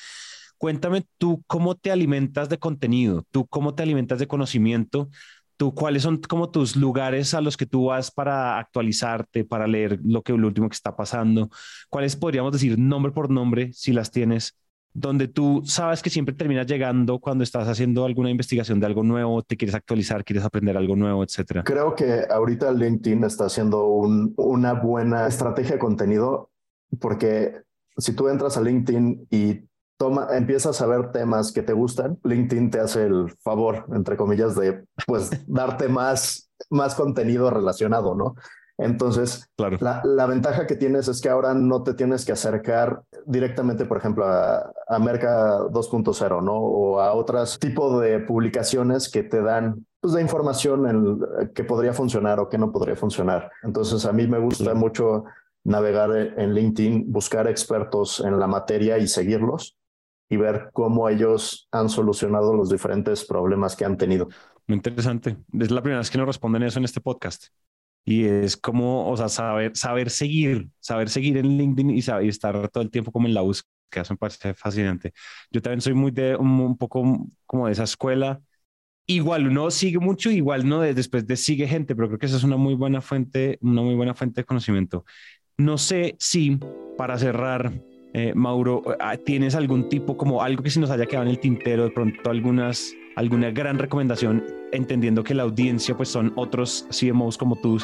Cuéntame 0.58 1.04
tú 1.18 1.42
cómo 1.46 1.74
te 1.74 1.90
alimentas 1.90 2.48
de 2.48 2.58
contenido, 2.58 3.26
tú 3.30 3.46
cómo 3.46 3.74
te 3.74 3.82
alimentas 3.82 4.18
de 4.18 4.26
conocimiento 4.26 5.10
tú 5.56 5.74
cuáles 5.74 6.02
son 6.02 6.18
como 6.18 6.50
tus 6.50 6.76
lugares 6.76 7.34
a 7.34 7.40
los 7.40 7.56
que 7.56 7.66
tú 7.66 7.86
vas 7.86 8.10
para 8.10 8.58
actualizarte, 8.58 9.44
para 9.44 9.66
leer 9.66 10.00
lo 10.04 10.22
que 10.22 10.32
lo 10.32 10.46
último 10.46 10.68
que 10.68 10.74
está 10.74 10.96
pasando, 10.96 11.50
cuáles 11.88 12.16
podríamos 12.16 12.52
decir 12.52 12.78
nombre 12.78 13.12
por 13.12 13.30
nombre 13.30 13.72
si 13.72 13.92
las 13.92 14.10
tienes, 14.10 14.56
donde 14.98 15.28
tú 15.28 15.62
sabes 15.66 16.02
que 16.02 16.08
siempre 16.08 16.34
terminas 16.34 16.66
llegando 16.66 17.18
cuando 17.18 17.44
estás 17.44 17.68
haciendo 17.68 18.06
alguna 18.06 18.30
investigación 18.30 18.80
de 18.80 18.86
algo 18.86 19.02
nuevo, 19.02 19.42
te 19.42 19.56
quieres 19.56 19.74
actualizar, 19.74 20.24
quieres 20.24 20.42
aprender 20.42 20.74
algo 20.74 20.96
nuevo, 20.96 21.22
etcétera. 21.22 21.64
Creo 21.64 21.94
que 21.94 22.24
ahorita 22.30 22.72
LinkedIn 22.72 23.24
está 23.24 23.44
haciendo 23.44 23.84
una 23.86 24.72
buena 24.72 25.26
estrategia 25.26 25.72
de 25.72 25.78
contenido 25.78 26.50
porque 26.98 27.60
si 27.98 28.14
tú 28.14 28.28
entras 28.28 28.56
a 28.56 28.62
LinkedIn 28.62 29.26
y 29.30 29.68
toma, 29.98 30.28
empiezas 30.32 30.80
a 30.80 30.86
ver 30.86 31.12
temas 31.12 31.52
que 31.52 31.62
te 31.62 31.74
gustan, 31.74 32.18
LinkedIn 32.24 32.70
te 32.70 32.80
hace 32.80 33.04
el 33.04 33.34
favor, 33.42 33.84
entre 33.94 34.16
comillas, 34.16 34.56
de 34.56 34.82
pues 35.06 35.30
darte 35.46 35.88
más, 35.88 36.50
más 36.70 36.94
contenido 36.94 37.50
relacionado, 37.50 38.14
¿no? 38.14 38.34
Entonces, 38.78 39.48
claro. 39.56 39.78
la, 39.80 40.02
la, 40.04 40.26
ventaja 40.26 40.66
que 40.66 40.76
tienes 40.76 41.08
es 41.08 41.22
que 41.22 41.30
ahora 41.30 41.54
no 41.54 41.82
te 41.82 41.94
tienes 41.94 42.26
que 42.26 42.32
acercar 42.32 43.02
directamente, 43.24 43.86
por 43.86 43.96
ejemplo, 43.96 44.26
a, 44.26 44.70
a 44.86 44.98
Merca 44.98 45.60
2.0, 45.60 46.42
¿no? 46.42 46.52
O 46.54 47.00
a 47.00 47.14
otros 47.14 47.58
tipos 47.58 48.00
de 48.02 48.18
publicaciones 48.20 49.08
que 49.08 49.22
te 49.22 49.40
dan 49.40 49.86
pues, 50.00 50.12
de 50.12 50.20
información 50.20 50.86
en, 50.88 51.52
que 51.54 51.64
podría 51.64 51.94
funcionar 51.94 52.38
o 52.38 52.48
que 52.48 52.58
no 52.58 52.70
podría 52.70 52.96
funcionar. 52.96 53.50
Entonces, 53.62 54.04
a 54.04 54.12
mí 54.12 54.26
me 54.26 54.38
gusta 54.38 54.74
mucho 54.74 55.24
navegar 55.64 56.14
en 56.14 56.54
LinkedIn, 56.54 57.10
buscar 57.10 57.48
expertos 57.48 58.20
en 58.20 58.38
la 58.38 58.46
materia 58.46 58.98
y 58.98 59.08
seguirlos 59.08 59.76
y 60.28 60.36
ver 60.36 60.70
cómo 60.72 61.08
ellos 61.08 61.68
han 61.72 61.88
solucionado 61.88 62.54
los 62.54 62.70
diferentes 62.70 63.24
problemas 63.24 63.74
que 63.74 63.84
han 63.84 63.96
tenido. 63.96 64.28
Muy 64.66 64.76
interesante. 64.76 65.36
Es 65.58 65.70
la 65.70 65.80
primera 65.80 66.00
vez 66.00 66.10
que 66.10 66.18
nos 66.18 66.26
responden 66.26 66.62
eso 66.62 66.78
en 66.78 66.84
este 66.84 67.00
podcast. 67.00 67.46
Y 68.08 68.24
es 68.24 68.56
como, 68.56 69.10
o 69.10 69.16
sea, 69.16 69.28
saber, 69.28 69.76
saber 69.76 70.10
seguir, 70.10 70.68
saber 70.78 71.08
seguir 71.10 71.38
en 71.38 71.58
LinkedIn 71.58 71.90
y, 71.90 72.02
saber, 72.02 72.28
estar 72.28 72.68
todo 72.68 72.84
el 72.84 72.90
tiempo 72.90 73.10
como 73.10 73.26
en 73.26 73.34
la 73.34 73.40
búsqueda. 73.40 73.66
Eso 74.02 74.14
me 74.14 74.18
parece 74.18 74.54
fascinante. 74.54 75.12
Yo 75.50 75.60
también 75.60 75.80
soy 75.80 75.94
muy 75.94 76.12
de 76.12 76.36
un, 76.36 76.78
poco 76.78 77.28
como 77.46 77.66
de 77.66 77.72
esa 77.72 77.82
escuela. 77.82 78.40
Igual 79.06 79.48
uno 79.48 79.70
sigue 79.72 79.98
mucho, 79.98 80.30
igual 80.30 80.68
no 80.68 80.80
después 80.82 81.26
de 81.26 81.36
sigue 81.36 81.66
gente, 81.66 81.96
pero 81.96 82.08
creo 82.08 82.18
que 82.18 82.26
esa 82.26 82.36
es 82.36 82.44
una 82.44 82.56
muy 82.56 82.74
buena 82.74 83.00
fuente, 83.00 83.58
una 83.60 83.82
muy 83.82 83.96
buena 83.96 84.14
fuente 84.14 84.42
de 84.42 84.44
conocimiento. 84.44 85.04
No 85.58 85.76
sé 85.76 86.14
si 86.20 86.60
para 86.96 87.18
cerrar 87.18 87.72
eh, 88.18 88.32
Mauro, 88.34 88.82
ah, 89.00 89.16
¿tienes 89.16 89.54
algún 89.54 89.88
tipo, 89.88 90.16
como 90.16 90.42
algo 90.42 90.62
que 90.62 90.70
se 90.70 90.80
nos 90.80 90.90
haya 90.90 91.06
quedado 91.06 91.24
en 91.26 91.32
el 91.32 91.40
tintero, 91.40 91.84
de 91.84 91.90
pronto 91.90 92.30
algunas, 92.30 92.94
alguna 93.16 93.50
gran 93.50 93.78
recomendación, 93.78 94.44
entendiendo 94.76 95.24
que 95.24 95.34
la 95.34 95.42
audiencia 95.42 95.96
pues 95.96 96.08
son 96.08 96.32
otros 96.36 96.86
CMOs 96.90 97.38
como 97.38 97.56
tú, 97.56 97.78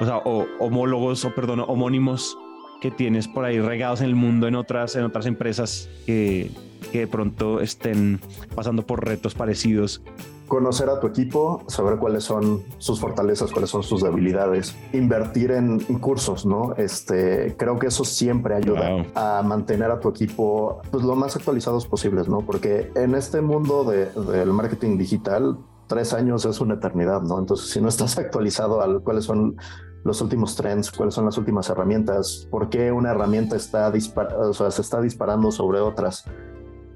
o 0.00 0.04
sea, 0.04 0.18
o 0.18 0.46
homólogos, 0.58 1.24
o 1.24 1.34
perdón, 1.34 1.60
homónimos 1.60 2.36
que 2.80 2.90
tienes 2.90 3.26
por 3.26 3.44
ahí 3.44 3.60
regados 3.60 4.00
en 4.00 4.06
el 4.06 4.14
mundo 4.14 4.46
en 4.46 4.54
otras, 4.54 4.94
en 4.96 5.04
otras 5.04 5.26
empresas 5.26 5.88
que, 6.06 6.50
que 6.92 7.00
de 7.00 7.06
pronto 7.06 7.60
estén 7.60 8.20
pasando 8.54 8.86
por 8.86 9.04
retos 9.04 9.34
parecidos 9.34 10.00
conocer 10.48 10.88
a 10.88 10.98
tu 10.98 11.06
equipo, 11.06 11.62
saber 11.68 11.98
cuáles 11.98 12.24
son 12.24 12.64
sus 12.78 12.98
fortalezas, 12.98 13.52
cuáles 13.52 13.70
son 13.70 13.82
sus 13.82 14.02
debilidades, 14.02 14.74
invertir 14.92 15.52
en, 15.52 15.78
cursos, 16.00 16.44
¿no? 16.46 16.74
Este, 16.76 17.54
creo 17.56 17.78
que 17.78 17.88
eso 17.88 18.04
siempre 18.04 18.54
ayuda 18.54 19.04
a 19.14 19.42
mantener 19.42 19.90
a 19.90 20.00
tu 20.00 20.08
equipo 20.08 20.80
pues, 20.90 21.04
lo 21.04 21.14
más 21.14 21.36
actualizados 21.36 21.86
posibles, 21.86 22.28
¿no? 22.28 22.40
Porque 22.40 22.90
en 22.94 23.14
este 23.14 23.40
mundo 23.40 23.84
del 23.84 24.52
marketing 24.52 24.96
digital, 24.96 25.58
tres 25.88 26.12
años 26.14 26.44
es 26.44 26.60
una 26.60 26.74
eternidad, 26.74 27.22
¿no? 27.22 27.38
Entonces, 27.38 27.70
si 27.70 27.80
no 27.80 27.88
estás 27.88 28.18
actualizado 28.18 28.80
a 28.80 29.00
cuáles 29.00 29.24
son 29.24 29.56
los 30.04 30.20
últimos 30.20 30.54
trends, 30.54 30.92
cuáles 30.92 31.14
son 31.14 31.24
las 31.24 31.36
últimas 31.36 31.68
herramientas, 31.68 32.46
por 32.50 32.68
qué 32.70 32.92
una 32.92 33.10
herramienta 33.10 33.56
está 33.56 33.92
o 34.38 34.52
sea, 34.52 34.70
se 34.70 34.82
está 34.82 35.00
disparando 35.00 35.50
sobre 35.50 35.80
otras. 35.80 36.24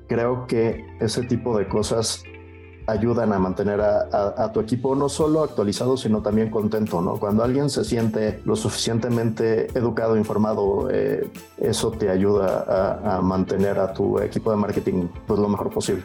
Creo 0.09 0.47
que 0.47 0.85
ese 1.01 1.23
tipo 1.23 1.59
de 1.59 1.69
cosas 1.69 2.23
ayudan 2.87 3.33
a 3.33 3.39
mantener 3.39 3.81
a, 3.81 4.51
tu 4.53 4.61
equipo 4.61 4.95
no 4.95 5.09
solo 5.09 5.43
actualizado, 5.43 5.97
sino 5.97 6.21
también 6.23 6.51
contento, 6.51 7.01
¿no? 7.01 7.17
Cuando 7.17 7.45
alguien 7.45 7.71
se 7.71 7.85
siente 7.85 8.41
lo 8.45 8.57
suficientemente 8.57 9.67
educado, 9.79 10.17
informado, 10.17 10.89
eh, 10.91 11.31
eso 11.59 11.93
te 11.93 12.11
ayuda 12.11 13.17
a, 13.17 13.21
mantener 13.23 13.79
a 13.79 13.93
tu 13.93 14.19
equipo 14.19 14.51
de 14.51 14.57
marketing 14.57 15.09
pues 15.27 15.39
lo 15.39 15.49
mejor 15.49 15.71
posible. 15.71 16.05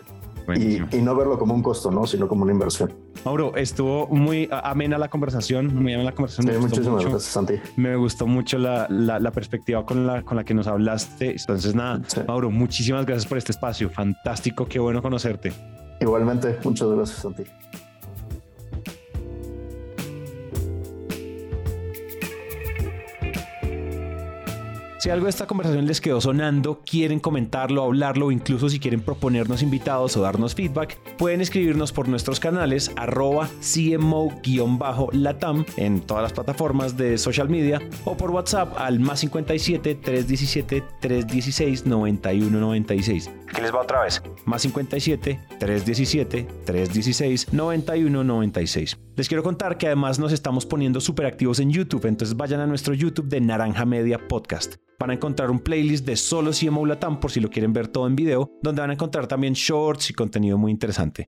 Y, 0.56 0.82
y, 0.96 1.02
no 1.02 1.16
verlo 1.16 1.38
como 1.38 1.54
un 1.54 1.62
costo, 1.62 1.92
¿no? 1.92 2.08
Sino 2.08 2.28
como 2.28 2.44
una 2.44 2.54
inversión. 2.54 2.94
Mauro, 3.26 3.56
estuvo 3.56 4.08
muy 4.08 4.48
amena 4.52 4.98
la 4.98 5.10
conversación, 5.10 5.76
muy 5.76 5.94
amena 5.94 6.12
la 6.12 6.16
conversación. 6.16 6.54
Sí, 6.54 6.62
muchísimas 6.62 7.02
gracias, 7.02 7.24
Santi. 7.24 7.56
Me 7.76 7.96
gustó 7.96 8.28
mucho 8.28 8.58
la, 8.58 8.88
la, 8.90 9.32
perspectiva 9.32 9.86
con 9.86 10.08
la, 10.08 10.24
con 10.24 10.38
la 10.38 10.46
que 10.46 10.54
nos 10.54 10.68
hablaste. 10.68 11.32
Entonces, 11.32 11.76
nada, 11.76 12.02
Mauro, 12.28 12.50
muchísimas 12.50 13.06
gracias 13.06 13.26
por 13.26 13.38
este 13.38 13.52
espacio. 13.52 13.90
Fantástico, 13.90 14.66
qué 14.68 14.80
bueno 14.80 15.02
conocerte. 15.02 15.52
Igualmente, 16.00 16.58
muchas 16.64 16.88
gracias, 16.90 17.20
Santi. 17.20 17.44
Si 25.08 25.12
algo 25.12 25.28
de 25.28 25.30
esta 25.30 25.48
conversación 25.48 25.88
les 25.88 26.02
quedó 26.02 26.20
sonando, 26.20 26.82
quieren 26.86 27.22
comentarlo, 27.22 27.82
hablarlo 27.82 28.26
o 28.26 28.32
incluso 28.34 28.67
si 28.67 28.78
quieren 28.78 29.00
proponernos 29.00 29.62
invitados 29.63 30.17
o 30.17 30.22
darnos 30.22 30.54
feedback, 30.54 31.00
pueden 31.17 31.39
escribirnos 31.39 31.93
por 31.93 32.10
nuestros 32.10 32.41
canales 32.41 32.91
arroba 32.98 33.48
CMO-latam 33.62 34.86
en 35.78 36.02
todas 36.02 36.24
las 36.24 36.34
plataformas 36.34 36.98
de 36.98 37.17
social 37.17 37.48
media 37.48 37.82
o 38.04 38.17
por 38.17 38.32
WhatsApp 38.32 38.74
al 38.78 39.00
más 39.00 39.22
57 39.22 39.96
317 39.96 40.84
316 41.00 41.86
9196. 41.86 43.32
¿Qué 43.56 43.62
les 43.62 43.74
va 43.74 43.84
otra 43.84 44.02
vez? 44.02 44.22
Más 44.43 44.62
57 44.63 45.39
317 45.58 46.48
316 46.65 47.54
9196. 47.54 48.98
Les 49.15 49.30
quiero 49.30 49.41
contar 49.41 49.78
que 49.78 49.88
además 49.88 50.20
nos 50.20 50.34
estamos 50.34 50.65
poniendo 50.65 51.00
súper 51.00 51.28
activos 51.28 51.62
en 51.62 51.72
YouTube, 51.72 52.08
entonces 52.08 52.36
vayan 52.36 52.60
a 52.60 52.67
nuestro 52.67 52.93
YouTube 52.93 53.30
de 53.30 53.39
Naranja 53.39 53.86
Media 53.86 54.28
Podcast. 54.28 54.76
Van 55.00 55.12
a 55.12 55.14
encontrar 55.14 55.52
un 55.52 55.60
playlist 55.60 56.06
de 56.06 56.16
solo 56.16 56.52
CMO 56.52 56.86
Latam 56.86 57.20
por 57.20 57.32
si 57.32 57.40
lo 57.40 57.50
quieren 57.50 57.72
ver 57.72 57.88
todo 57.88 58.08
en 58.08 58.16
video, 58.16 58.52
donde 58.64 58.82
van 58.82 58.90
a 58.90 58.94
encontrar 58.94 59.28
también 59.28 59.54
shorts 59.54 60.10
y 60.10 60.14
contenido 60.14 60.58
muy 60.58 60.72
interesante. 60.72 61.28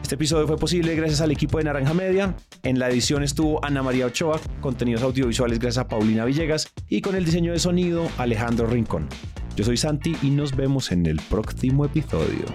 Este 0.00 0.14
episodio 0.14 0.46
fue 0.46 0.56
posible 0.56 0.94
gracias 0.94 1.20
al 1.20 1.30
equipo 1.30 1.58
de 1.58 1.64
Naranja 1.64 1.92
Media. 1.92 2.34
En 2.62 2.78
la 2.78 2.88
edición 2.88 3.22
estuvo 3.22 3.62
Ana 3.64 3.82
María 3.82 4.06
Ochoa, 4.06 4.40
contenidos 4.60 5.02
audiovisuales 5.02 5.58
gracias 5.58 5.84
a 5.84 5.88
Paulina 5.88 6.24
Villegas 6.24 6.72
y 6.88 7.02
con 7.02 7.14
el 7.14 7.26
diseño 7.26 7.52
de 7.52 7.58
sonido 7.58 8.08
Alejandro 8.16 8.66
Rincón. 8.66 9.08
Yo 9.54 9.64
soy 9.64 9.76
Santi 9.76 10.16
y 10.22 10.30
nos 10.30 10.56
vemos 10.56 10.92
en 10.92 11.04
el 11.04 11.20
próximo 11.28 11.84
episodio. 11.84 12.46